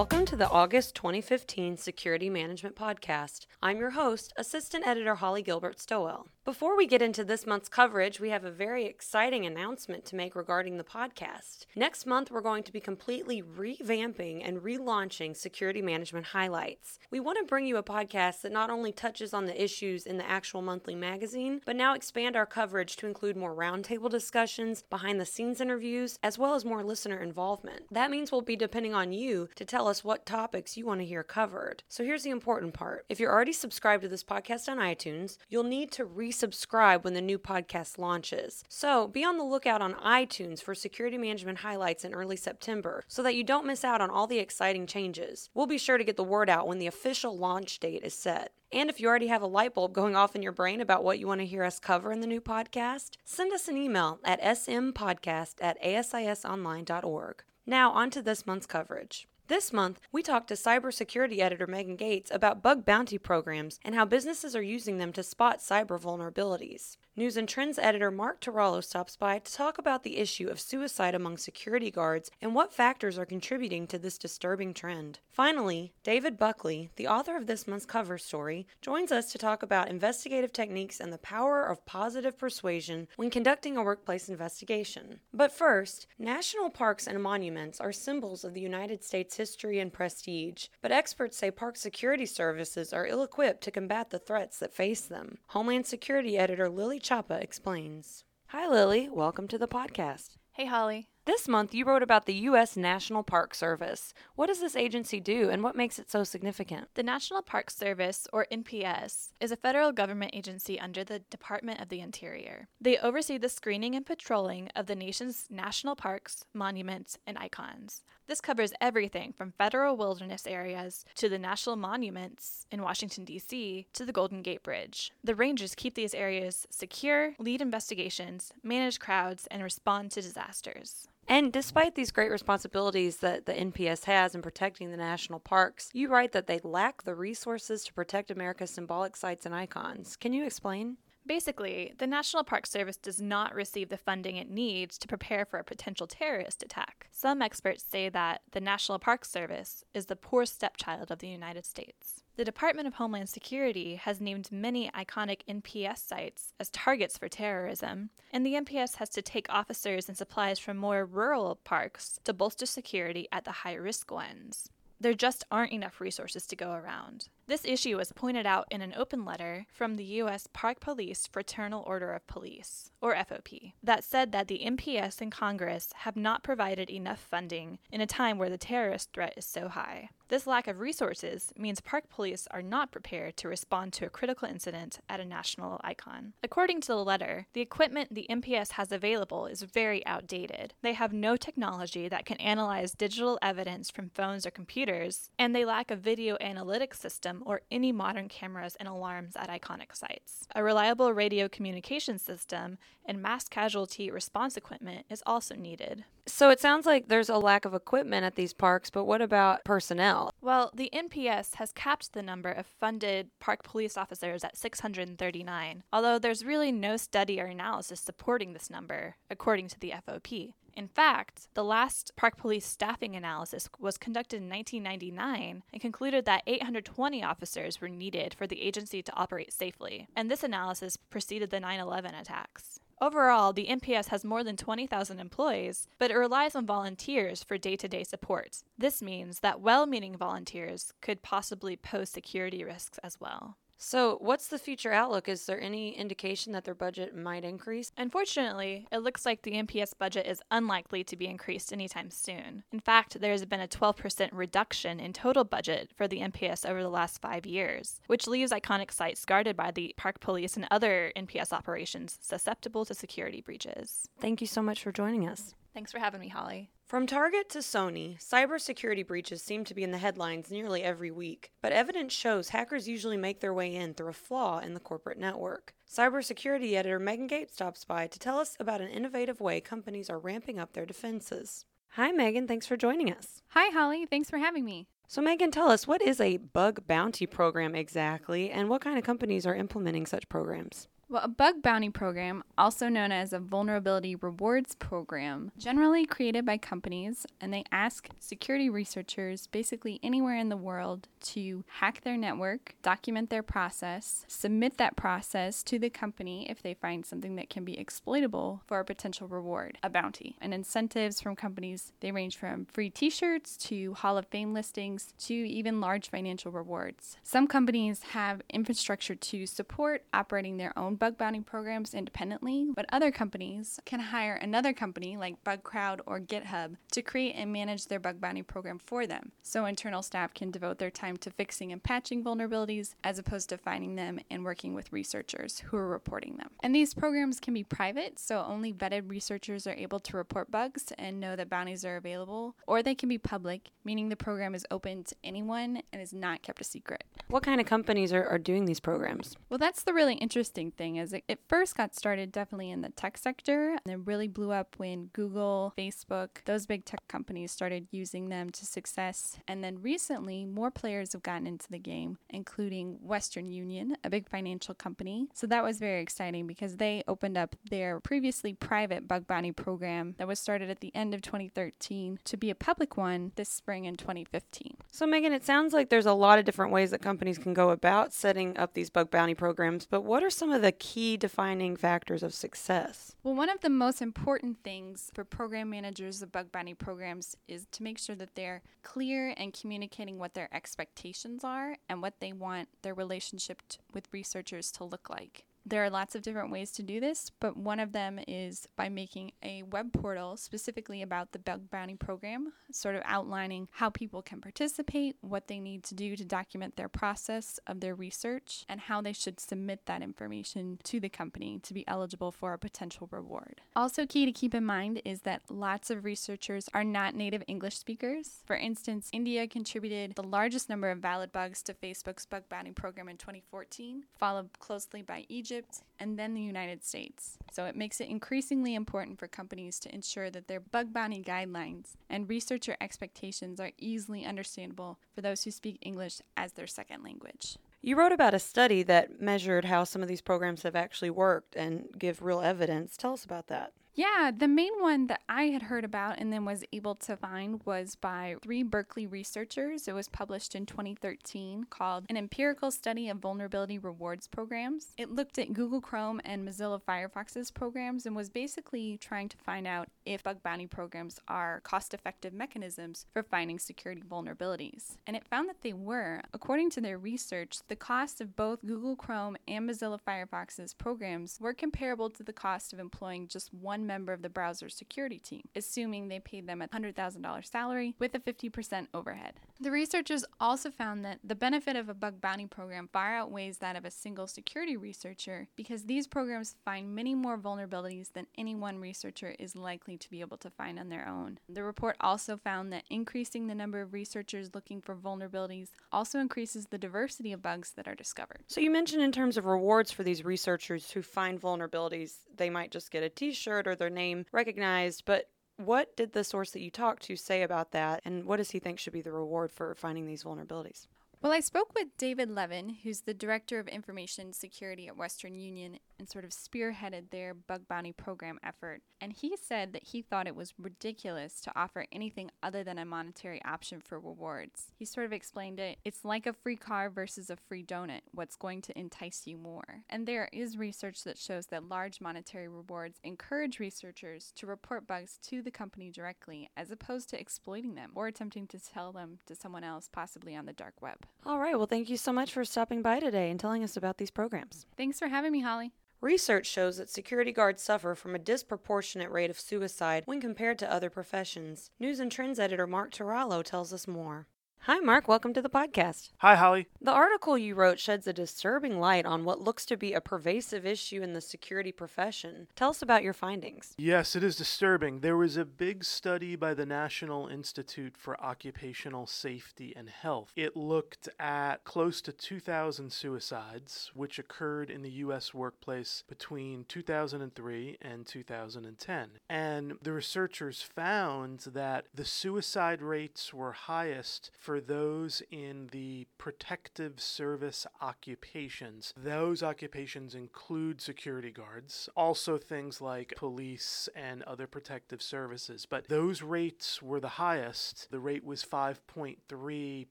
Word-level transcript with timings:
Welcome 0.00 0.24
to 0.26 0.36
the 0.36 0.48
August 0.48 0.94
2015 0.94 1.76
Security 1.76 2.30
Management 2.30 2.74
Podcast. 2.74 3.44
I'm 3.62 3.76
your 3.76 3.90
host, 3.90 4.32
Assistant 4.34 4.86
Editor 4.86 5.16
Holly 5.16 5.42
Gilbert 5.42 5.78
Stowell. 5.78 6.28
Before 6.42 6.74
we 6.74 6.86
get 6.86 7.02
into 7.02 7.22
this 7.22 7.46
month's 7.46 7.68
coverage, 7.68 8.18
we 8.18 8.30
have 8.30 8.46
a 8.46 8.50
very 8.50 8.86
exciting 8.86 9.44
announcement 9.44 10.06
to 10.06 10.16
make 10.16 10.34
regarding 10.34 10.78
the 10.78 10.84
podcast. 10.84 11.66
Next 11.76 12.06
month, 12.06 12.30
we're 12.30 12.40
going 12.40 12.62
to 12.62 12.72
be 12.72 12.80
completely 12.80 13.42
revamping 13.42 14.40
and 14.42 14.62
relaunching 14.62 15.36
Security 15.36 15.82
Management 15.82 16.24
Highlights. 16.24 16.98
We 17.10 17.20
want 17.20 17.36
to 17.38 17.44
bring 17.44 17.66
you 17.66 17.76
a 17.76 17.82
podcast 17.82 18.40
that 18.40 18.52
not 18.52 18.70
only 18.70 18.90
touches 18.90 19.34
on 19.34 19.44
the 19.44 19.62
issues 19.62 20.06
in 20.06 20.16
the 20.16 20.28
actual 20.28 20.62
monthly 20.62 20.94
magazine, 20.94 21.60
but 21.66 21.76
now 21.76 21.92
expand 21.92 22.36
our 22.36 22.46
coverage 22.46 22.96
to 22.96 23.06
include 23.06 23.36
more 23.36 23.54
roundtable 23.54 24.08
discussions, 24.08 24.82
behind 24.88 25.20
the 25.20 25.26
scenes 25.26 25.60
interviews, 25.60 26.18
as 26.22 26.38
well 26.38 26.54
as 26.54 26.64
more 26.64 26.82
listener 26.82 27.20
involvement. 27.20 27.82
That 27.90 28.10
means 28.10 28.32
we'll 28.32 28.40
be 28.40 28.56
depending 28.56 28.94
on 28.94 29.12
you 29.12 29.50
to 29.56 29.66
tell 29.66 29.86
us 29.86 30.02
what 30.02 30.24
topics 30.24 30.74
you 30.74 30.86
want 30.86 31.00
to 31.00 31.06
hear 31.06 31.22
covered. 31.22 31.82
So 31.90 32.02
here's 32.02 32.22
the 32.22 32.30
important 32.30 32.72
part 32.72 33.04
if 33.10 33.20
you're 33.20 33.30
already 33.30 33.52
subscribed 33.52 34.04
to 34.04 34.08
this 34.08 34.24
podcast 34.24 34.70
on 34.70 34.78
iTunes, 34.78 35.36
you'll 35.50 35.64
need 35.64 35.92
to 35.92 36.06
re 36.06 36.30
subscribe 36.40 37.04
when 37.04 37.14
the 37.14 37.20
new 37.20 37.38
podcast 37.38 37.98
launches. 37.98 38.64
So 38.68 39.06
be 39.06 39.22
on 39.22 39.36
the 39.36 39.44
lookout 39.44 39.82
on 39.82 39.94
iTunes 39.94 40.62
for 40.62 40.74
security 40.74 41.18
management 41.18 41.58
highlights 41.58 42.04
in 42.04 42.14
early 42.14 42.36
September 42.36 43.04
so 43.06 43.22
that 43.22 43.34
you 43.34 43.44
don't 43.44 43.66
miss 43.66 43.84
out 43.84 44.00
on 44.00 44.10
all 44.10 44.26
the 44.26 44.38
exciting 44.38 44.86
changes. 44.86 45.50
We'll 45.52 45.66
be 45.66 45.78
sure 45.78 45.98
to 45.98 46.04
get 46.04 46.16
the 46.16 46.24
word 46.24 46.48
out 46.48 46.66
when 46.66 46.78
the 46.78 46.86
official 46.86 47.36
launch 47.36 47.78
date 47.78 48.02
is 48.02 48.14
set. 48.14 48.52
And 48.72 48.88
if 48.88 49.00
you 49.00 49.08
already 49.08 49.26
have 49.26 49.42
a 49.42 49.46
light 49.46 49.74
bulb 49.74 49.92
going 49.92 50.16
off 50.16 50.34
in 50.34 50.42
your 50.42 50.52
brain 50.52 50.80
about 50.80 51.04
what 51.04 51.18
you 51.18 51.26
want 51.26 51.40
to 51.40 51.46
hear 51.46 51.64
us 51.64 51.78
cover 51.78 52.10
in 52.10 52.20
the 52.20 52.26
new 52.26 52.40
podcast, 52.40 53.16
send 53.24 53.52
us 53.52 53.68
an 53.68 53.76
email 53.76 54.18
at 54.24 54.40
smpodcast 54.40 55.56
at 55.60 55.80
asisonline.org. 55.82 57.42
Now, 57.66 57.90
on 57.92 58.10
to 58.10 58.22
this 58.22 58.46
month's 58.46 58.66
coverage. 58.66 59.28
This 59.50 59.72
month, 59.72 60.00
we 60.12 60.22
talked 60.22 60.46
to 60.50 60.54
cybersecurity 60.54 61.40
editor 61.40 61.66
Megan 61.66 61.96
Gates 61.96 62.30
about 62.32 62.62
bug 62.62 62.84
bounty 62.84 63.18
programs 63.18 63.80
and 63.84 63.96
how 63.96 64.04
businesses 64.04 64.54
are 64.54 64.62
using 64.62 64.98
them 64.98 65.12
to 65.12 65.24
spot 65.24 65.58
cyber 65.58 66.00
vulnerabilities. 66.00 66.98
News 67.20 67.36
and 67.36 67.46
Trends 67.46 67.78
editor 67.78 68.10
Mark 68.10 68.40
Tarallo 68.40 68.82
stops 68.82 69.14
by 69.14 69.40
to 69.40 69.52
talk 69.52 69.76
about 69.76 70.04
the 70.04 70.16
issue 70.16 70.48
of 70.48 70.58
suicide 70.58 71.14
among 71.14 71.36
security 71.36 71.90
guards 71.90 72.30
and 72.40 72.54
what 72.54 72.72
factors 72.72 73.18
are 73.18 73.26
contributing 73.26 73.86
to 73.88 73.98
this 73.98 74.16
disturbing 74.16 74.72
trend. 74.72 75.18
Finally, 75.30 75.92
David 76.02 76.38
Buckley, 76.38 76.88
the 76.96 77.06
author 77.06 77.36
of 77.36 77.46
this 77.46 77.68
month's 77.68 77.84
cover 77.84 78.16
story, 78.16 78.66
joins 78.80 79.12
us 79.12 79.30
to 79.32 79.36
talk 79.38 79.62
about 79.62 79.90
investigative 79.90 80.50
techniques 80.50 80.98
and 80.98 81.12
the 81.12 81.18
power 81.18 81.62
of 81.62 81.84
positive 81.84 82.38
persuasion 82.38 83.06
when 83.16 83.28
conducting 83.28 83.76
a 83.76 83.82
workplace 83.82 84.30
investigation. 84.30 85.20
But 85.34 85.52
first, 85.52 86.06
national 86.18 86.70
parks 86.70 87.06
and 87.06 87.22
monuments 87.22 87.82
are 87.82 87.92
symbols 87.92 88.44
of 88.44 88.54
the 88.54 88.62
United 88.62 89.04
States 89.04 89.36
history 89.36 89.78
and 89.78 89.92
prestige, 89.92 90.68
but 90.80 90.90
experts 90.90 91.36
say 91.36 91.50
park 91.50 91.76
security 91.76 92.24
services 92.24 92.94
are 92.94 93.06
ill 93.06 93.22
equipped 93.22 93.62
to 93.64 93.70
combat 93.70 94.08
the 94.08 94.18
threats 94.18 94.58
that 94.60 94.74
face 94.74 95.02
them. 95.02 95.36
Homeland 95.48 95.84
Security 95.86 96.38
editor 96.38 96.70
Lily 96.70 96.98
Chapa 97.10 97.42
explains. 97.42 98.22
Hi, 98.50 98.68
Lily. 98.68 99.08
Welcome 99.10 99.48
to 99.48 99.58
the 99.58 99.66
podcast. 99.66 100.36
Hey, 100.52 100.66
Holly. 100.66 101.08
This 101.26 101.46
month, 101.46 101.74
you 101.74 101.84
wrote 101.84 102.02
about 102.02 102.24
the 102.24 102.34
U.S. 102.34 102.78
National 102.78 103.22
Park 103.22 103.54
Service. 103.54 104.14
What 104.36 104.46
does 104.46 104.60
this 104.60 104.74
agency 104.74 105.20
do 105.20 105.50
and 105.50 105.62
what 105.62 105.76
makes 105.76 105.98
it 105.98 106.10
so 106.10 106.24
significant? 106.24 106.88
The 106.94 107.02
National 107.02 107.42
Park 107.42 107.70
Service, 107.70 108.26
or 108.32 108.46
NPS, 108.50 109.28
is 109.38 109.52
a 109.52 109.56
federal 109.56 109.92
government 109.92 110.32
agency 110.34 110.80
under 110.80 111.04
the 111.04 111.18
Department 111.18 111.80
of 111.80 111.90
the 111.90 112.00
Interior. 112.00 112.68
They 112.80 112.96
oversee 112.96 113.36
the 113.36 113.50
screening 113.50 113.94
and 113.94 114.06
patrolling 114.06 114.70
of 114.74 114.86
the 114.86 114.96
nation's 114.96 115.46
national 115.50 115.94
parks, 115.94 116.44
monuments, 116.54 117.18
and 117.26 117.36
icons. 117.36 118.02
This 118.26 118.40
covers 118.40 118.72
everything 118.80 119.34
from 119.36 119.52
federal 119.58 119.96
wilderness 119.96 120.46
areas 120.46 121.04
to 121.16 121.28
the 121.28 121.38
national 121.38 121.76
monuments 121.76 122.64
in 122.70 122.80
Washington, 122.80 123.24
D.C., 123.24 123.88
to 123.92 124.04
the 124.06 124.12
Golden 124.12 124.40
Gate 124.40 124.62
Bridge. 124.62 125.12
The 125.22 125.34
rangers 125.34 125.74
keep 125.74 125.94
these 125.94 126.14
areas 126.14 126.66
secure, 126.70 127.34
lead 127.38 127.60
investigations, 127.60 128.52
manage 128.62 129.00
crowds, 129.00 129.48
and 129.50 129.62
respond 129.62 130.12
to 130.12 130.22
disasters. 130.22 131.08
And 131.28 131.52
despite 131.52 131.94
these 131.94 132.10
great 132.10 132.30
responsibilities 132.30 133.18
that 133.18 133.46
the 133.46 133.52
NPS 133.52 134.04
has 134.04 134.34
in 134.34 134.42
protecting 134.42 134.90
the 134.90 134.96
national 134.96 135.38
parks, 135.38 135.90
you 135.92 136.08
write 136.08 136.32
that 136.32 136.46
they 136.46 136.58
lack 136.64 137.04
the 137.04 137.14
resources 137.14 137.84
to 137.84 137.94
protect 137.94 138.30
America's 138.30 138.70
symbolic 138.70 139.16
sites 139.16 139.46
and 139.46 139.54
icons. 139.54 140.16
Can 140.16 140.32
you 140.32 140.44
explain? 140.44 140.96
Basically, 141.30 141.94
the 141.98 142.08
National 142.08 142.42
Park 142.42 142.66
Service 142.66 142.96
does 142.96 143.20
not 143.22 143.54
receive 143.54 143.88
the 143.88 143.96
funding 143.96 144.34
it 144.34 144.50
needs 144.50 144.98
to 144.98 145.06
prepare 145.06 145.44
for 145.44 145.60
a 145.60 145.64
potential 145.64 146.08
terrorist 146.08 146.60
attack. 146.60 147.06
Some 147.12 147.40
experts 147.40 147.84
say 147.88 148.08
that 148.08 148.40
the 148.50 148.60
National 148.60 148.98
Park 148.98 149.24
Service 149.24 149.84
is 149.94 150.06
the 150.06 150.16
poor 150.16 150.44
stepchild 150.44 151.12
of 151.12 151.20
the 151.20 151.28
United 151.28 151.64
States. 151.64 152.24
The 152.34 152.44
Department 152.44 152.88
of 152.88 152.94
Homeland 152.94 153.28
Security 153.28 153.94
has 153.94 154.20
named 154.20 154.50
many 154.50 154.90
iconic 154.90 155.42
NPS 155.48 155.98
sites 155.98 156.52
as 156.58 156.68
targets 156.70 157.16
for 157.16 157.28
terrorism, 157.28 158.10
and 158.32 158.44
the 158.44 158.54
NPS 158.54 158.96
has 158.96 159.08
to 159.10 159.22
take 159.22 159.46
officers 159.48 160.08
and 160.08 160.18
supplies 160.18 160.58
from 160.58 160.78
more 160.78 161.06
rural 161.06 161.60
parks 161.62 162.18
to 162.24 162.32
bolster 162.32 162.66
security 162.66 163.28
at 163.30 163.44
the 163.44 163.52
high 163.52 163.74
risk 163.74 164.10
ones. 164.10 164.68
There 165.02 165.14
just 165.14 165.44
aren't 165.50 165.72
enough 165.72 165.98
resources 165.98 166.46
to 166.46 166.56
go 166.56 166.72
around. 166.72 167.28
This 167.46 167.64
issue 167.64 167.96
was 167.96 168.12
pointed 168.12 168.44
out 168.44 168.66
in 168.70 168.82
an 168.82 168.92
open 168.94 169.24
letter 169.24 169.64
from 169.72 169.94
the 169.94 170.04
U.S. 170.04 170.46
Park 170.52 170.78
Police 170.78 171.26
Fraternal 171.26 171.82
Order 171.86 172.12
of 172.12 172.26
Police, 172.26 172.90
or 173.00 173.14
FOP, 173.14 173.72
that 173.82 174.04
said 174.04 174.30
that 174.32 174.48
the 174.48 174.60
NPS 174.62 175.22
and 175.22 175.32
Congress 175.32 175.90
have 176.00 176.16
not 176.16 176.42
provided 176.42 176.90
enough 176.90 177.20
funding 177.20 177.78
in 177.90 178.02
a 178.02 178.06
time 178.06 178.36
where 178.36 178.50
the 178.50 178.58
terrorist 178.58 179.08
threat 179.14 179.32
is 179.38 179.46
so 179.46 179.68
high. 179.68 180.10
This 180.30 180.46
lack 180.46 180.68
of 180.68 180.78
resources 180.78 181.52
means 181.58 181.80
park 181.80 182.08
police 182.08 182.46
are 182.52 182.62
not 182.62 182.92
prepared 182.92 183.36
to 183.38 183.48
respond 183.48 183.92
to 183.94 184.06
a 184.06 184.10
critical 184.10 184.46
incident 184.46 185.00
at 185.08 185.18
a 185.18 185.24
national 185.24 185.80
icon. 185.82 186.34
According 186.44 186.82
to 186.82 186.92
the 186.92 187.04
letter, 187.04 187.48
the 187.52 187.60
equipment 187.60 188.14
the 188.14 188.28
NPS 188.30 188.72
has 188.72 188.92
available 188.92 189.46
is 189.46 189.62
very 189.62 190.06
outdated. 190.06 190.74
They 190.82 190.92
have 190.92 191.12
no 191.12 191.36
technology 191.36 192.06
that 192.06 192.26
can 192.26 192.36
analyze 192.36 192.92
digital 192.92 193.40
evidence 193.42 193.90
from 193.90 194.10
phones 194.10 194.46
or 194.46 194.52
computers, 194.52 195.30
and 195.36 195.52
they 195.52 195.64
lack 195.64 195.90
a 195.90 195.96
video 195.96 196.36
analytics 196.36 196.98
system 196.98 197.42
or 197.44 197.62
any 197.68 197.90
modern 197.90 198.28
cameras 198.28 198.76
and 198.78 198.88
alarms 198.88 199.32
at 199.34 199.50
iconic 199.50 199.96
sites. 199.96 200.46
A 200.54 200.62
reliable 200.62 201.12
radio 201.12 201.48
communication 201.48 202.20
system 202.20 202.78
and 203.04 203.20
mass 203.20 203.48
casualty 203.48 204.12
response 204.12 204.56
equipment 204.56 205.06
is 205.10 205.24
also 205.26 205.56
needed. 205.56 206.04
So 206.30 206.48
it 206.48 206.60
sounds 206.60 206.86
like 206.86 207.08
there's 207.08 207.28
a 207.28 207.36
lack 207.36 207.64
of 207.66 207.74
equipment 207.74 208.24
at 208.24 208.36
these 208.36 208.54
parks, 208.54 208.88
but 208.88 209.04
what 209.04 209.20
about 209.20 209.62
personnel? 209.64 210.32
Well, 210.40 210.70
the 210.74 210.88
NPS 210.94 211.56
has 211.56 211.72
capped 211.72 212.12
the 212.12 212.22
number 212.22 212.50
of 212.50 212.66
funded 212.66 213.28
park 213.40 213.62
police 213.62 213.98
officers 213.98 214.42
at 214.42 214.56
639, 214.56 215.82
although 215.92 216.18
there's 216.18 216.44
really 216.44 216.72
no 216.72 216.96
study 216.96 217.40
or 217.40 217.44
analysis 217.46 218.00
supporting 218.00 218.54
this 218.54 218.70
number, 218.70 219.16
according 219.28 219.68
to 219.68 219.80
the 219.80 219.92
FOP. 220.06 220.54
In 220.74 220.88
fact, 220.88 221.48
the 221.54 221.64
last 221.64 222.12
park 222.16 222.38
police 222.38 222.64
staffing 222.64 223.16
analysis 223.16 223.68
was 223.78 223.98
conducted 223.98 224.36
in 224.36 224.48
1999 224.48 225.62
and 225.72 225.82
concluded 225.82 226.24
that 226.24 226.44
820 226.46 227.22
officers 227.22 227.80
were 227.80 227.88
needed 227.88 228.34
for 228.34 228.46
the 228.46 228.62
agency 228.62 229.02
to 229.02 229.14
operate 229.14 229.52
safely, 229.52 230.08
and 230.16 230.30
this 230.30 230.42
analysis 230.42 230.96
preceded 230.96 231.50
the 231.50 231.60
9 231.60 231.80
11 231.80 232.14
attacks. 232.14 232.79
Overall, 233.02 233.54
the 233.54 233.66
NPS 233.66 234.08
has 234.08 234.26
more 234.26 234.44
than 234.44 234.58
20,000 234.58 235.18
employees, 235.18 235.88
but 235.98 236.10
it 236.10 236.16
relies 236.16 236.54
on 236.54 236.66
volunteers 236.66 237.42
for 237.42 237.56
day 237.56 237.74
to 237.76 237.88
day 237.88 238.04
support. 238.04 238.62
This 238.76 239.00
means 239.00 239.40
that 239.40 239.62
well 239.62 239.86
meaning 239.86 240.18
volunteers 240.18 240.92
could 241.00 241.22
possibly 241.22 241.76
pose 241.76 242.10
security 242.10 242.62
risks 242.62 242.98
as 243.02 243.18
well. 243.18 243.56
So, 243.82 244.18
what's 244.20 244.48
the 244.48 244.58
future 244.58 244.92
outlook? 244.92 245.26
Is 245.26 245.46
there 245.46 245.58
any 245.58 245.96
indication 245.96 246.52
that 246.52 246.64
their 246.64 246.74
budget 246.74 247.16
might 247.16 247.44
increase? 247.44 247.92
Unfortunately, 247.96 248.86
it 248.92 248.98
looks 248.98 249.24
like 249.24 249.40
the 249.40 249.52
NPS 249.52 249.94
budget 249.98 250.26
is 250.26 250.42
unlikely 250.50 251.02
to 251.04 251.16
be 251.16 251.26
increased 251.26 251.72
anytime 251.72 252.10
soon. 252.10 252.64
In 252.72 252.80
fact, 252.80 253.18
there 253.18 253.32
has 253.32 253.46
been 253.46 253.58
a 253.58 253.66
12% 253.66 254.28
reduction 254.32 255.00
in 255.00 255.14
total 255.14 255.44
budget 255.44 255.92
for 255.96 256.06
the 256.06 256.20
NPS 256.20 256.68
over 256.68 256.82
the 256.82 256.90
last 256.90 257.22
five 257.22 257.46
years, 257.46 258.02
which 258.06 258.26
leaves 258.26 258.52
iconic 258.52 258.92
sites 258.92 259.24
guarded 259.24 259.56
by 259.56 259.70
the 259.70 259.94
park 259.96 260.20
police 260.20 260.58
and 260.58 260.68
other 260.70 261.10
NPS 261.16 261.50
operations 261.50 262.18
susceptible 262.20 262.84
to 262.84 262.92
security 262.92 263.40
breaches. 263.40 264.10
Thank 264.20 264.42
you 264.42 264.46
so 264.46 264.60
much 264.60 264.82
for 264.82 264.92
joining 264.92 265.26
us. 265.26 265.54
Thanks 265.72 265.92
for 265.92 265.98
having 265.98 266.20
me, 266.20 266.28
Holly. 266.28 266.70
From 266.84 267.06
Target 267.06 267.48
to 267.50 267.58
Sony, 267.58 268.18
cybersecurity 268.20 269.06
breaches 269.06 269.42
seem 269.42 269.64
to 269.64 269.74
be 269.74 269.84
in 269.84 269.92
the 269.92 269.98
headlines 269.98 270.50
nearly 270.50 270.82
every 270.82 271.12
week, 271.12 271.52
but 271.62 271.70
evidence 271.70 272.12
shows 272.12 272.48
hackers 272.48 272.88
usually 272.88 273.16
make 273.16 273.38
their 273.38 273.54
way 273.54 273.76
in 273.76 273.94
through 273.94 274.08
a 274.08 274.12
flaw 274.12 274.58
in 274.58 274.74
the 274.74 274.80
corporate 274.80 275.18
network. 275.18 275.72
Cybersecurity 275.88 276.72
editor 276.72 276.98
Megan 276.98 277.28
Gates 277.28 277.54
stops 277.54 277.84
by 277.84 278.08
to 278.08 278.18
tell 278.18 278.38
us 278.40 278.56
about 278.58 278.80
an 278.80 278.88
innovative 278.88 279.40
way 279.40 279.60
companies 279.60 280.10
are 280.10 280.18
ramping 280.18 280.58
up 280.58 280.72
their 280.72 280.86
defenses. 280.86 281.64
Hi, 281.90 282.10
Megan. 282.10 282.48
Thanks 282.48 282.66
for 282.66 282.76
joining 282.76 283.12
us. 283.12 283.42
Hi, 283.50 283.70
Holly. 283.72 284.06
Thanks 284.06 284.30
for 284.30 284.38
having 284.38 284.64
me. 284.64 284.88
So, 285.06 285.20
Megan, 285.20 285.50
tell 285.50 285.70
us 285.70 285.86
what 285.86 286.02
is 286.02 286.20
a 286.20 286.36
bug 286.36 286.86
bounty 286.86 287.26
program 287.26 287.74
exactly, 287.74 288.50
and 288.50 288.68
what 288.68 288.80
kind 288.80 288.98
of 288.98 289.04
companies 289.04 289.46
are 289.46 289.54
implementing 289.54 290.06
such 290.06 290.28
programs? 290.28 290.88
Well, 291.10 291.22
a 291.24 291.28
bug 291.28 291.60
bounty 291.60 291.90
program, 291.90 292.44
also 292.56 292.88
known 292.88 293.10
as 293.10 293.32
a 293.32 293.40
vulnerability 293.40 294.14
rewards 294.14 294.76
program, 294.76 295.50
generally 295.58 296.06
created 296.06 296.46
by 296.46 296.56
companies, 296.56 297.26
and 297.40 297.52
they 297.52 297.64
ask 297.72 298.08
security 298.20 298.70
researchers 298.70 299.48
basically 299.48 299.98
anywhere 300.04 300.36
in 300.36 300.50
the 300.50 300.56
world 300.56 301.08
to 301.20 301.64
hack 301.66 302.02
their 302.04 302.16
network, 302.16 302.76
document 302.84 303.28
their 303.28 303.42
process, 303.42 304.24
submit 304.28 304.76
that 304.76 304.94
process 304.94 305.64
to 305.64 305.80
the 305.80 305.90
company 305.90 306.48
if 306.48 306.62
they 306.62 306.74
find 306.74 307.04
something 307.04 307.34
that 307.34 307.50
can 307.50 307.64
be 307.64 307.76
exploitable 307.76 308.62
for 308.64 308.78
a 308.78 308.84
potential 308.84 309.26
reward, 309.26 309.78
a 309.82 309.90
bounty. 309.90 310.36
And 310.40 310.54
incentives 310.54 311.20
from 311.20 311.34
companies, 311.34 311.92
they 311.98 312.12
range 312.12 312.36
from 312.36 312.66
free 312.66 312.88
t 312.88 313.10
shirts 313.10 313.56
to 313.56 313.94
Hall 313.94 314.16
of 314.16 314.28
Fame 314.28 314.54
listings 314.54 315.12
to 315.24 315.34
even 315.34 315.80
large 315.80 316.08
financial 316.08 316.52
rewards. 316.52 317.16
Some 317.24 317.48
companies 317.48 318.04
have 318.12 318.42
infrastructure 318.48 319.16
to 319.16 319.44
support 319.46 320.04
operating 320.14 320.56
their 320.56 320.72
own 320.78 320.98
bug 321.00 321.18
bounty 321.18 321.40
programs 321.40 321.94
independently, 321.94 322.68
but 322.76 322.86
other 322.92 323.10
companies 323.10 323.80
can 323.84 323.98
hire 323.98 324.34
another 324.34 324.72
company 324.72 325.16
like 325.16 325.42
BugCrowd 325.42 326.00
or 326.06 326.20
GitHub 326.20 326.76
to 326.92 327.02
create 327.02 327.34
and 327.36 327.52
manage 327.52 327.86
their 327.86 327.98
bug 327.98 328.20
bounty 328.20 328.42
program 328.42 328.78
for 328.78 329.06
them. 329.06 329.32
So 329.42 329.64
internal 329.64 330.02
staff 330.02 330.34
can 330.34 330.50
devote 330.50 330.78
their 330.78 330.90
time 330.90 331.16
to 331.16 331.30
fixing 331.30 331.72
and 331.72 331.82
patching 331.82 332.22
vulnerabilities 332.22 332.94
as 333.02 333.18
opposed 333.18 333.48
to 333.48 333.58
finding 333.58 333.96
them 333.96 334.20
and 334.30 334.44
working 334.44 334.74
with 334.74 334.92
researchers 334.92 335.60
who 335.60 335.78
are 335.78 335.88
reporting 335.88 336.36
them. 336.36 336.50
And 336.62 336.74
these 336.74 336.92
programs 336.92 337.40
can 337.40 337.54
be 337.54 337.64
private, 337.64 338.18
so 338.18 338.44
only 338.46 338.72
vetted 338.72 339.08
researchers 339.10 339.66
are 339.66 339.72
able 339.72 340.00
to 340.00 340.16
report 340.18 340.50
bugs 340.50 340.92
and 340.98 341.18
know 341.18 341.34
that 341.34 341.48
bounties 341.48 341.84
are 341.84 341.96
available, 341.96 342.54
or 342.66 342.82
they 342.82 342.94
can 342.94 343.08
be 343.08 343.16
public, 343.16 343.70
meaning 343.84 344.10
the 344.10 344.16
program 344.16 344.54
is 344.54 344.66
open 344.70 345.04
to 345.04 345.16
anyone 345.24 345.82
and 345.94 346.02
is 346.02 346.12
not 346.12 346.42
kept 346.42 346.60
a 346.60 346.64
secret. 346.64 347.04
What 347.28 347.42
kind 347.42 347.58
of 347.60 347.66
companies 347.66 348.12
are, 348.12 348.26
are 348.26 348.38
doing 348.38 348.66
these 348.66 348.80
programs? 348.80 349.36
Well, 349.48 349.58
that's 349.58 349.82
the 349.82 349.94
really 349.94 350.16
interesting 350.16 350.70
thing 350.72 350.89
is 350.96 351.12
it, 351.12 351.24
it 351.28 351.40
first 351.48 351.76
got 351.76 351.94
started 351.94 352.32
definitely 352.32 352.70
in 352.70 352.82
the 352.82 352.90
tech 352.90 353.16
sector 353.18 353.76
and 353.84 353.92
it 353.92 354.00
really 354.04 354.28
blew 354.28 354.52
up 354.52 354.74
when 354.78 355.10
Google, 355.12 355.72
Facebook, 355.76 356.28
those 356.44 356.66
big 356.66 356.84
tech 356.84 357.06
companies 357.08 357.52
started 357.52 357.86
using 357.90 358.28
them 358.28 358.50
to 358.50 358.66
success. 358.66 359.38
And 359.48 359.62
then 359.62 359.82
recently, 359.82 360.44
more 360.44 360.70
players 360.70 361.12
have 361.12 361.22
gotten 361.22 361.46
into 361.46 361.68
the 361.68 361.78
game, 361.78 362.18
including 362.28 362.98
Western 363.02 363.48
Union, 363.48 363.96
a 364.04 364.10
big 364.10 364.28
financial 364.28 364.74
company. 364.74 365.28
So 365.34 365.46
that 365.46 365.62
was 365.62 365.78
very 365.78 366.00
exciting 366.00 366.46
because 366.46 366.76
they 366.76 367.02
opened 367.08 367.36
up 367.36 367.56
their 367.68 368.00
previously 368.00 368.52
private 368.54 369.06
bug 369.08 369.26
bounty 369.26 369.52
program 369.52 370.14
that 370.18 370.28
was 370.28 370.38
started 370.38 370.70
at 370.70 370.80
the 370.80 370.94
end 370.94 371.14
of 371.14 371.22
2013 371.22 372.18
to 372.24 372.36
be 372.36 372.50
a 372.50 372.54
public 372.54 372.96
one 372.96 373.32
this 373.36 373.48
spring 373.48 373.84
in 373.84 373.96
2015. 373.96 374.76
So, 374.90 375.06
Megan, 375.06 375.32
it 375.32 375.44
sounds 375.44 375.72
like 375.72 375.88
there's 375.88 376.06
a 376.06 376.12
lot 376.12 376.38
of 376.38 376.44
different 376.44 376.72
ways 376.72 376.90
that 376.90 377.02
companies 377.02 377.38
can 377.38 377.54
go 377.54 377.70
about 377.70 378.12
setting 378.12 378.56
up 378.56 378.74
these 378.74 378.90
bug 378.90 379.10
bounty 379.10 379.34
programs, 379.34 379.86
but 379.86 380.02
what 380.02 380.22
are 380.22 380.30
some 380.30 380.50
of 380.50 380.62
the 380.62 380.72
key 380.80 381.16
defining 381.16 381.76
factors 381.76 382.24
of 382.24 382.34
success? 382.34 383.14
Well, 383.22 383.36
one 383.36 383.50
of 383.50 383.60
the 383.60 383.68
most 383.68 384.02
important 384.02 384.64
things 384.64 385.12
for 385.14 385.22
program 385.22 385.70
managers 385.70 386.22
of 386.22 386.32
bug 386.32 386.50
bounty 386.50 386.74
programs 386.74 387.36
is 387.46 387.66
to 387.70 387.84
make 387.84 387.98
sure 387.98 388.16
that 388.16 388.34
they're 388.34 388.62
clear 388.82 389.32
and 389.36 389.52
communicating 389.52 390.18
what 390.18 390.34
their 390.34 390.48
expectations 390.52 391.44
are 391.44 391.76
and 391.88 392.02
what 392.02 392.14
they 392.18 392.32
want 392.32 392.68
their 392.82 392.94
relationship 392.94 393.62
with 393.92 394.08
researchers 394.10 394.72
to 394.72 394.84
look 394.84 395.08
like. 395.08 395.44
There 395.66 395.84
are 395.84 395.90
lots 395.90 396.14
of 396.14 396.22
different 396.22 396.50
ways 396.50 396.70
to 396.72 396.82
do 396.82 397.00
this, 397.00 397.30
but 397.38 397.56
one 397.56 397.80
of 397.80 397.92
them 397.92 398.18
is 398.26 398.66
by 398.76 398.88
making 398.88 399.32
a 399.42 399.62
web 399.62 399.92
portal 399.92 400.36
specifically 400.36 401.02
about 401.02 401.32
the 401.32 401.38
bug 401.38 401.70
bounty 401.70 401.94
program, 401.94 402.52
sort 402.72 402.94
of 402.94 403.02
outlining 403.04 403.68
how 403.72 403.90
people 403.90 404.22
can 404.22 404.40
participate, 404.40 405.16
what 405.20 405.48
they 405.48 405.60
need 405.60 405.84
to 405.84 405.94
do 405.94 406.16
to 406.16 406.24
document 406.24 406.76
their 406.76 406.88
process 406.88 407.60
of 407.66 407.80
their 407.80 407.94
research, 407.94 408.64
and 408.68 408.80
how 408.80 409.00
they 409.00 409.12
should 409.12 409.38
submit 409.38 409.86
that 409.86 410.02
information 410.02 410.78
to 410.84 410.98
the 410.98 411.08
company 411.08 411.58
to 411.62 411.74
be 411.74 411.86
eligible 411.86 412.32
for 412.32 412.52
a 412.52 412.58
potential 412.58 413.08
reward. 413.10 413.60
Also, 413.76 414.06
key 414.06 414.24
to 414.24 414.32
keep 414.32 414.54
in 414.54 414.64
mind 414.64 415.02
is 415.04 415.22
that 415.22 415.42
lots 415.50 415.90
of 415.90 416.04
researchers 416.04 416.68
are 416.72 416.84
not 416.84 417.14
native 417.14 417.44
English 417.46 417.76
speakers. 417.76 418.42
For 418.46 418.56
instance, 418.56 419.10
India 419.12 419.46
contributed 419.46 420.14
the 420.14 420.22
largest 420.22 420.68
number 420.68 420.90
of 420.90 420.98
valid 420.98 421.32
bugs 421.32 421.62
to 421.64 421.74
Facebook's 421.74 422.26
bug 422.26 422.44
bounty 422.48 422.72
program 422.72 423.08
in 423.08 423.18
2014, 423.18 424.04
followed 424.18 424.58
closely 424.58 425.02
by 425.02 425.26
Egypt. 425.28 425.49
Egypt, 425.50 425.82
and 425.98 426.18
then 426.18 426.34
the 426.34 426.40
United 426.40 426.84
States. 426.84 427.36
So 427.50 427.64
it 427.64 427.74
makes 427.74 428.00
it 428.00 428.08
increasingly 428.08 428.74
important 428.74 429.18
for 429.18 429.26
companies 429.26 429.80
to 429.80 429.92
ensure 429.94 430.30
that 430.30 430.46
their 430.46 430.60
bug 430.60 430.92
bounty 430.92 431.22
guidelines 431.22 431.96
and 432.08 432.28
researcher 432.28 432.76
expectations 432.80 433.58
are 433.58 433.72
easily 433.76 434.24
understandable 434.24 434.98
for 435.12 435.22
those 435.22 435.42
who 435.42 435.50
speak 435.50 435.78
English 435.82 436.20
as 436.36 436.52
their 436.52 436.68
second 436.68 437.02
language. 437.02 437.58
You 437.82 437.96
wrote 437.96 438.12
about 438.12 438.34
a 438.34 438.38
study 438.38 438.82
that 438.84 439.20
measured 439.20 439.64
how 439.64 439.84
some 439.84 440.02
of 440.02 440.08
these 440.08 440.20
programs 440.20 440.62
have 440.62 440.76
actually 440.76 441.10
worked 441.10 441.56
and 441.56 441.88
give 441.98 442.22
real 442.22 442.40
evidence. 442.40 442.96
Tell 442.96 443.14
us 443.14 443.24
about 443.24 443.48
that. 443.48 443.72
Yeah, 444.00 444.30
the 444.34 444.48
main 444.48 444.80
one 444.80 445.08
that 445.08 445.20
I 445.28 445.48
had 445.48 445.60
heard 445.60 445.84
about 445.84 446.16
and 446.16 446.32
then 446.32 446.46
was 446.46 446.64
able 446.72 446.94
to 446.94 447.18
find 447.18 447.60
was 447.66 447.96
by 447.96 448.36
three 448.40 448.62
Berkeley 448.62 449.06
researchers. 449.06 449.86
It 449.86 449.94
was 449.94 450.08
published 450.08 450.54
in 450.54 450.64
2013 450.64 451.64
called 451.68 452.06
An 452.08 452.16
Empirical 452.16 452.70
Study 452.70 453.10
of 453.10 453.18
Vulnerability 453.18 453.78
Rewards 453.78 454.26
Programs. 454.26 454.94
It 454.96 455.10
looked 455.10 455.38
at 455.38 455.52
Google 455.52 455.82
Chrome 455.82 456.18
and 456.24 456.48
Mozilla 456.48 456.80
Firefox's 456.80 457.50
programs 457.50 458.06
and 458.06 458.16
was 458.16 458.30
basically 458.30 458.96
trying 458.96 459.28
to 459.28 459.36
find 459.36 459.66
out 459.66 459.88
if 460.10 460.24
bug 460.24 460.42
bounty 460.42 460.66
programs 460.66 461.20
are 461.28 461.60
cost 461.60 461.94
effective 461.94 462.32
mechanisms 462.32 463.06
for 463.12 463.22
finding 463.22 463.60
security 463.60 464.02
vulnerabilities. 464.02 464.96
And 465.06 465.16
it 465.16 465.28
found 465.28 465.48
that 465.48 465.62
they 465.62 465.72
were. 465.72 466.22
According 466.34 466.70
to 466.70 466.80
their 466.80 466.98
research, 466.98 467.60
the 467.68 467.76
cost 467.76 468.20
of 468.20 468.34
both 468.34 468.66
Google 468.66 468.96
Chrome 468.96 469.36
and 469.46 469.70
Mozilla 469.70 470.00
Firefox's 470.00 470.74
programs 470.74 471.38
were 471.40 471.54
comparable 471.54 472.10
to 472.10 472.24
the 472.24 472.32
cost 472.32 472.72
of 472.72 472.80
employing 472.80 473.28
just 473.28 473.54
one 473.54 473.86
member 473.86 474.12
of 474.12 474.22
the 474.22 474.28
browser's 474.28 474.74
security 474.74 475.20
team, 475.20 475.42
assuming 475.54 476.08
they 476.08 476.18
paid 476.18 476.48
them 476.48 476.60
a 476.60 476.66
$100,000 476.66 477.46
salary 477.48 477.94
with 478.00 478.12
a 478.16 478.18
50% 478.18 478.88
overhead. 478.92 479.34
The 479.60 479.70
researchers 479.70 480.24
also 480.40 480.70
found 480.70 481.04
that 481.04 481.20
the 481.22 481.34
benefit 481.34 481.76
of 481.76 481.88
a 481.88 481.94
bug 481.94 482.20
bounty 482.20 482.46
program 482.46 482.88
far 482.92 483.14
outweighs 483.14 483.58
that 483.58 483.76
of 483.76 483.84
a 483.84 483.90
single 483.90 484.26
security 484.26 484.76
researcher 484.76 485.48
because 485.54 485.84
these 485.84 486.08
programs 486.08 486.56
find 486.64 486.94
many 486.94 487.14
more 487.14 487.38
vulnerabilities 487.38 488.12
than 488.12 488.26
any 488.36 488.54
one 488.54 488.80
researcher 488.80 489.36
is 489.38 489.54
likely 489.54 489.98
to 490.00 490.10
be 490.10 490.20
able 490.20 490.36
to 490.38 490.50
find 490.50 490.78
on 490.78 490.88
their 490.88 491.06
own. 491.06 491.38
The 491.48 491.62
report 491.62 491.96
also 492.00 492.36
found 492.36 492.72
that 492.72 492.84
increasing 492.90 493.46
the 493.46 493.54
number 493.54 493.80
of 493.80 493.92
researchers 493.92 494.54
looking 494.54 494.80
for 494.80 494.94
vulnerabilities 494.94 495.68
also 495.92 496.18
increases 496.18 496.66
the 496.66 496.78
diversity 496.78 497.32
of 497.32 497.42
bugs 497.42 497.72
that 497.76 497.88
are 497.88 497.94
discovered. 497.94 498.44
So, 498.48 498.60
you 498.60 498.70
mentioned 498.70 499.02
in 499.02 499.12
terms 499.12 499.36
of 499.36 499.46
rewards 499.46 499.90
for 499.90 500.02
these 500.02 500.24
researchers 500.24 500.90
who 500.90 501.02
find 501.02 501.40
vulnerabilities, 501.40 502.18
they 502.36 502.50
might 502.50 502.70
just 502.70 502.90
get 502.90 503.02
a 503.02 503.08
t 503.08 503.32
shirt 503.32 503.66
or 503.66 503.74
their 503.74 503.90
name 503.90 504.26
recognized, 504.32 505.04
but 505.04 505.28
what 505.56 505.94
did 505.96 506.12
the 506.12 506.24
source 506.24 506.52
that 506.52 506.62
you 506.62 506.70
talked 506.70 507.02
to 507.04 507.16
say 507.16 507.42
about 507.42 507.72
that, 507.72 508.00
and 508.04 508.24
what 508.24 508.38
does 508.38 508.50
he 508.50 508.58
think 508.58 508.78
should 508.78 508.92
be 508.92 509.02
the 509.02 509.12
reward 509.12 509.52
for 509.52 509.74
finding 509.74 510.06
these 510.06 510.24
vulnerabilities? 510.24 510.86
Well, 511.22 511.32
I 511.32 511.40
spoke 511.40 511.72
with 511.74 511.88
David 511.98 512.30
Levin, 512.30 512.70
who's 512.82 513.02
the 513.02 513.12
Director 513.12 513.58
of 513.58 513.68
Information 513.68 514.32
Security 514.32 514.88
at 514.88 514.96
Western 514.96 515.34
Union 515.34 515.78
and 516.00 516.08
sort 516.08 516.24
of 516.24 516.30
spearheaded 516.30 517.10
their 517.10 517.34
bug 517.34 517.68
bounty 517.68 517.92
program 517.92 518.40
effort. 518.42 518.80
And 519.02 519.12
he 519.12 519.36
said 519.36 519.74
that 519.74 519.84
he 519.84 520.00
thought 520.00 520.26
it 520.26 520.34
was 520.34 520.54
ridiculous 520.58 521.40
to 521.42 521.52
offer 521.54 521.86
anything 521.92 522.30
other 522.42 522.64
than 522.64 522.78
a 522.78 522.84
monetary 522.86 523.40
option 523.44 523.80
for 523.80 524.00
rewards. 524.00 524.72
He 524.78 524.86
sort 524.86 525.06
of 525.06 525.12
explained 525.12 525.60
it 525.60 525.78
it's 525.84 526.04
like 526.04 526.26
a 526.26 526.32
free 526.32 526.56
car 526.56 526.88
versus 526.88 527.28
a 527.28 527.36
free 527.36 527.62
donut. 527.62 528.00
What's 528.12 528.34
going 528.34 528.62
to 528.62 528.78
entice 528.78 529.26
you 529.26 529.36
more? 529.36 529.82
And 529.90 530.06
there 530.06 530.30
is 530.32 530.56
research 530.56 531.04
that 531.04 531.18
shows 531.18 531.46
that 531.46 531.68
large 531.68 532.00
monetary 532.00 532.48
rewards 532.48 532.98
encourage 533.04 533.60
researchers 533.60 534.32
to 534.36 534.46
report 534.46 534.86
bugs 534.86 535.18
to 535.24 535.42
the 535.42 535.50
company 535.50 535.90
directly 535.90 536.48
as 536.56 536.70
opposed 536.70 537.10
to 537.10 537.20
exploiting 537.20 537.74
them 537.74 537.90
or 537.94 538.06
attempting 538.06 538.46
to 538.48 538.58
tell 538.58 538.90
them 538.92 539.18
to 539.26 539.34
someone 539.34 539.64
else, 539.64 539.88
possibly 539.92 540.34
on 540.34 540.46
the 540.46 540.52
dark 540.54 540.80
web. 540.80 540.96
All 541.26 541.38
right. 541.38 541.56
Well, 541.56 541.66
thank 541.66 541.90
you 541.90 541.98
so 541.98 542.12
much 542.12 542.32
for 542.32 542.44
stopping 542.44 542.80
by 542.80 543.00
today 543.00 543.30
and 543.30 543.38
telling 543.38 543.62
us 543.62 543.76
about 543.76 543.98
these 543.98 544.10
programs. 544.10 544.64
Thanks 544.78 544.98
for 544.98 545.08
having 545.08 545.32
me, 545.32 545.40
Holly. 545.40 545.72
Research 546.02 546.46
shows 546.46 546.78
that 546.78 546.88
security 546.88 547.30
guards 547.30 547.62
suffer 547.62 547.94
from 547.94 548.14
a 548.14 548.18
disproportionate 548.18 549.10
rate 549.10 549.28
of 549.28 549.38
suicide 549.38 550.02
when 550.06 550.18
compared 550.18 550.58
to 550.60 550.72
other 550.72 550.88
professions. 550.88 551.70
News 551.78 552.00
and 552.00 552.10
Trends 552.10 552.38
editor 552.38 552.66
Mark 552.66 552.90
Tarallo 552.90 553.44
tells 553.44 553.70
us 553.70 553.86
more. 553.86 554.26
Hi, 554.64 554.78
Mark. 554.78 555.08
Welcome 555.08 555.32
to 555.32 555.40
the 555.40 555.48
podcast. 555.48 556.10
Hi, 556.18 556.36
Holly. 556.36 556.68
The 556.82 556.92
article 556.92 557.38
you 557.38 557.54
wrote 557.54 557.80
sheds 557.80 558.06
a 558.06 558.12
disturbing 558.12 558.78
light 558.78 559.06
on 559.06 559.24
what 559.24 559.40
looks 559.40 559.64
to 559.64 559.76
be 559.78 559.94
a 559.94 560.02
pervasive 560.02 560.66
issue 560.66 561.00
in 561.00 561.14
the 561.14 561.22
security 561.22 561.72
profession. 561.72 562.46
Tell 562.56 562.68
us 562.68 562.82
about 562.82 563.02
your 563.02 563.14
findings. 563.14 563.74
Yes, 563.78 564.14
it 564.14 564.22
is 564.22 564.36
disturbing. 564.36 565.00
There 565.00 565.16
was 565.16 565.38
a 565.38 565.46
big 565.46 565.82
study 565.82 566.36
by 566.36 566.52
the 566.52 566.66
National 566.66 567.26
Institute 567.26 567.96
for 567.96 568.20
Occupational 568.20 569.06
Safety 569.06 569.72
and 569.74 569.88
Health. 569.88 570.30
It 570.36 570.54
looked 570.54 571.08
at 571.18 571.64
close 571.64 572.02
to 572.02 572.12
2,000 572.12 572.92
suicides, 572.92 573.90
which 573.94 574.18
occurred 574.18 574.68
in 574.68 574.82
the 574.82 574.90
U.S. 574.90 575.32
workplace 575.32 576.04
between 576.06 576.66
2003 576.68 577.78
and 577.80 578.06
2010. 578.06 579.08
And 579.30 579.78
the 579.80 579.92
researchers 579.92 580.60
found 580.60 581.40
that 581.54 581.86
the 581.94 582.04
suicide 582.04 582.82
rates 582.82 583.32
were 583.32 583.52
highest 583.52 584.30
for 584.38 584.49
for 584.50 584.60
those 584.60 585.22
in 585.30 585.68
the 585.70 586.04
protective 586.18 586.98
service 587.00 587.68
occupations. 587.80 588.92
Those 588.96 589.44
occupations 589.44 590.16
include 590.16 590.80
security 590.80 591.30
guards, 591.30 591.88
also 591.96 592.36
things 592.36 592.80
like 592.80 593.14
police 593.16 593.88
and 593.94 594.24
other 594.24 594.48
protective 594.48 595.02
services. 595.02 595.66
But 595.70 595.86
those 595.86 596.20
rates 596.20 596.82
were 596.82 596.98
the 596.98 597.10
highest. 597.10 597.86
The 597.92 598.00
rate 598.00 598.24
was 598.24 598.42
5.3 598.42 599.86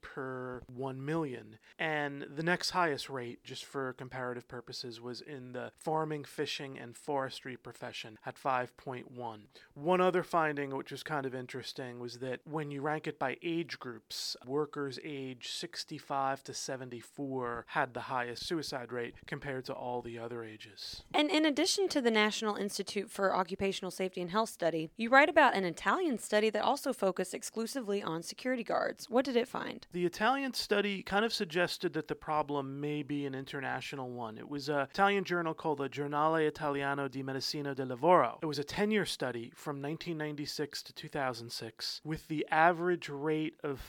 per 0.00 0.62
1 0.74 1.04
million. 1.04 1.58
And 1.78 2.24
the 2.34 2.42
next 2.42 2.70
highest 2.70 3.10
rate, 3.10 3.44
just 3.44 3.66
for 3.66 3.92
comparative 3.92 4.48
purposes, 4.48 5.02
was 5.02 5.20
in 5.20 5.52
the 5.52 5.72
farming, 5.76 6.24
fishing, 6.24 6.78
and 6.78 6.96
forestry 6.96 7.58
profession 7.58 8.18
at 8.24 8.36
5.1. 8.42 9.04
One 9.74 10.00
other 10.00 10.22
finding, 10.22 10.74
which 10.74 10.92
was 10.92 11.02
kind 11.02 11.26
of 11.26 11.34
interesting, 11.34 11.98
was 11.98 12.20
that 12.20 12.40
when 12.44 12.70
you 12.70 12.80
rank 12.80 13.06
it 13.06 13.18
by 13.18 13.36
age 13.42 13.78
groups, 13.78 14.34
workers 14.46 14.98
age 15.04 15.48
65 15.48 16.42
to 16.44 16.54
74 16.54 17.66
had 17.68 17.94
the 17.94 18.02
highest 18.02 18.46
suicide 18.46 18.92
rate 18.92 19.14
compared 19.26 19.64
to 19.66 19.72
all 19.72 20.02
the 20.02 20.18
other 20.18 20.44
ages. 20.44 21.02
And 21.12 21.30
in 21.30 21.44
addition 21.44 21.88
to 21.88 22.00
the 22.00 22.10
National 22.10 22.56
Institute 22.56 23.10
for 23.10 23.34
Occupational 23.34 23.90
Safety 23.90 24.20
and 24.20 24.30
Health 24.30 24.50
study, 24.50 24.90
you 24.96 25.10
write 25.10 25.28
about 25.28 25.54
an 25.54 25.64
Italian 25.64 26.18
study 26.18 26.50
that 26.50 26.62
also 26.62 26.92
focused 26.92 27.34
exclusively 27.34 28.02
on 28.02 28.22
security 28.22 28.64
guards. 28.64 29.10
What 29.10 29.24
did 29.24 29.36
it 29.36 29.48
find? 29.48 29.86
The 29.92 30.06
Italian 30.06 30.54
study 30.54 31.02
kind 31.02 31.24
of 31.24 31.32
suggested 31.32 31.92
that 31.94 32.08
the 32.08 32.14
problem 32.14 32.80
may 32.80 33.02
be 33.02 33.26
an 33.26 33.34
international 33.34 34.10
one. 34.10 34.38
It 34.38 34.48
was 34.48 34.68
an 34.68 34.80
Italian 34.80 35.24
journal 35.24 35.54
called 35.54 35.78
the 35.78 35.88
Giornale 35.88 36.46
Italiano 36.46 37.08
di 37.08 37.22
Medicina 37.22 37.74
del 37.74 37.88
Lavoro. 37.88 38.38
It 38.42 38.46
was 38.46 38.58
a 38.58 38.64
10 38.64 38.90
year 38.90 39.04
study 39.04 39.52
from 39.54 39.76
1996 39.82 40.82
to 40.84 40.92
2006 40.92 42.00
with 42.04 42.26
the 42.28 42.46
average 42.50 43.08
rate 43.08 43.54
of 43.62 43.80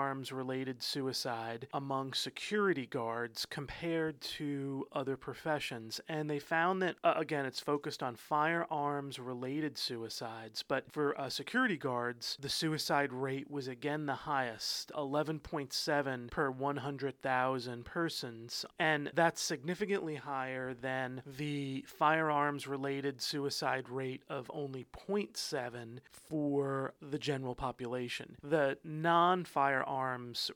firearms 0.00 0.32
related 0.32 0.82
suicide 0.82 1.68
among 1.74 2.14
security 2.14 2.86
guards 2.86 3.44
compared 3.44 4.18
to 4.22 4.86
other 4.92 5.14
professions. 5.14 6.00
And 6.08 6.30
they 6.30 6.38
found 6.38 6.80
that, 6.80 6.96
uh, 7.04 7.12
again, 7.16 7.44
it's 7.44 7.60
focused 7.60 8.02
on 8.02 8.16
firearms 8.16 9.18
related 9.18 9.76
suicides, 9.76 10.64
but 10.66 10.90
for 10.90 11.20
uh, 11.20 11.28
security 11.28 11.76
guards, 11.76 12.38
the 12.40 12.48
suicide 12.48 13.12
rate 13.12 13.50
was 13.50 13.68
again 13.68 14.06
the 14.06 14.14
highest 14.14 14.90
11.7 14.96 16.30
per 16.30 16.50
100,000 16.50 17.84
persons. 17.84 18.64
And 18.78 19.10
that's 19.14 19.42
significantly 19.42 20.14
higher 20.14 20.72
than 20.72 21.22
the 21.26 21.84
firearms 21.86 22.66
related 22.66 23.20
suicide 23.20 23.90
rate 23.90 24.22
of 24.30 24.50
only 24.54 24.86
0.7 25.06 25.98
for 26.10 26.94
the 27.02 27.18
general 27.18 27.54
population. 27.54 28.36
The 28.42 28.78
non 28.82 29.44
firearms 29.44 29.89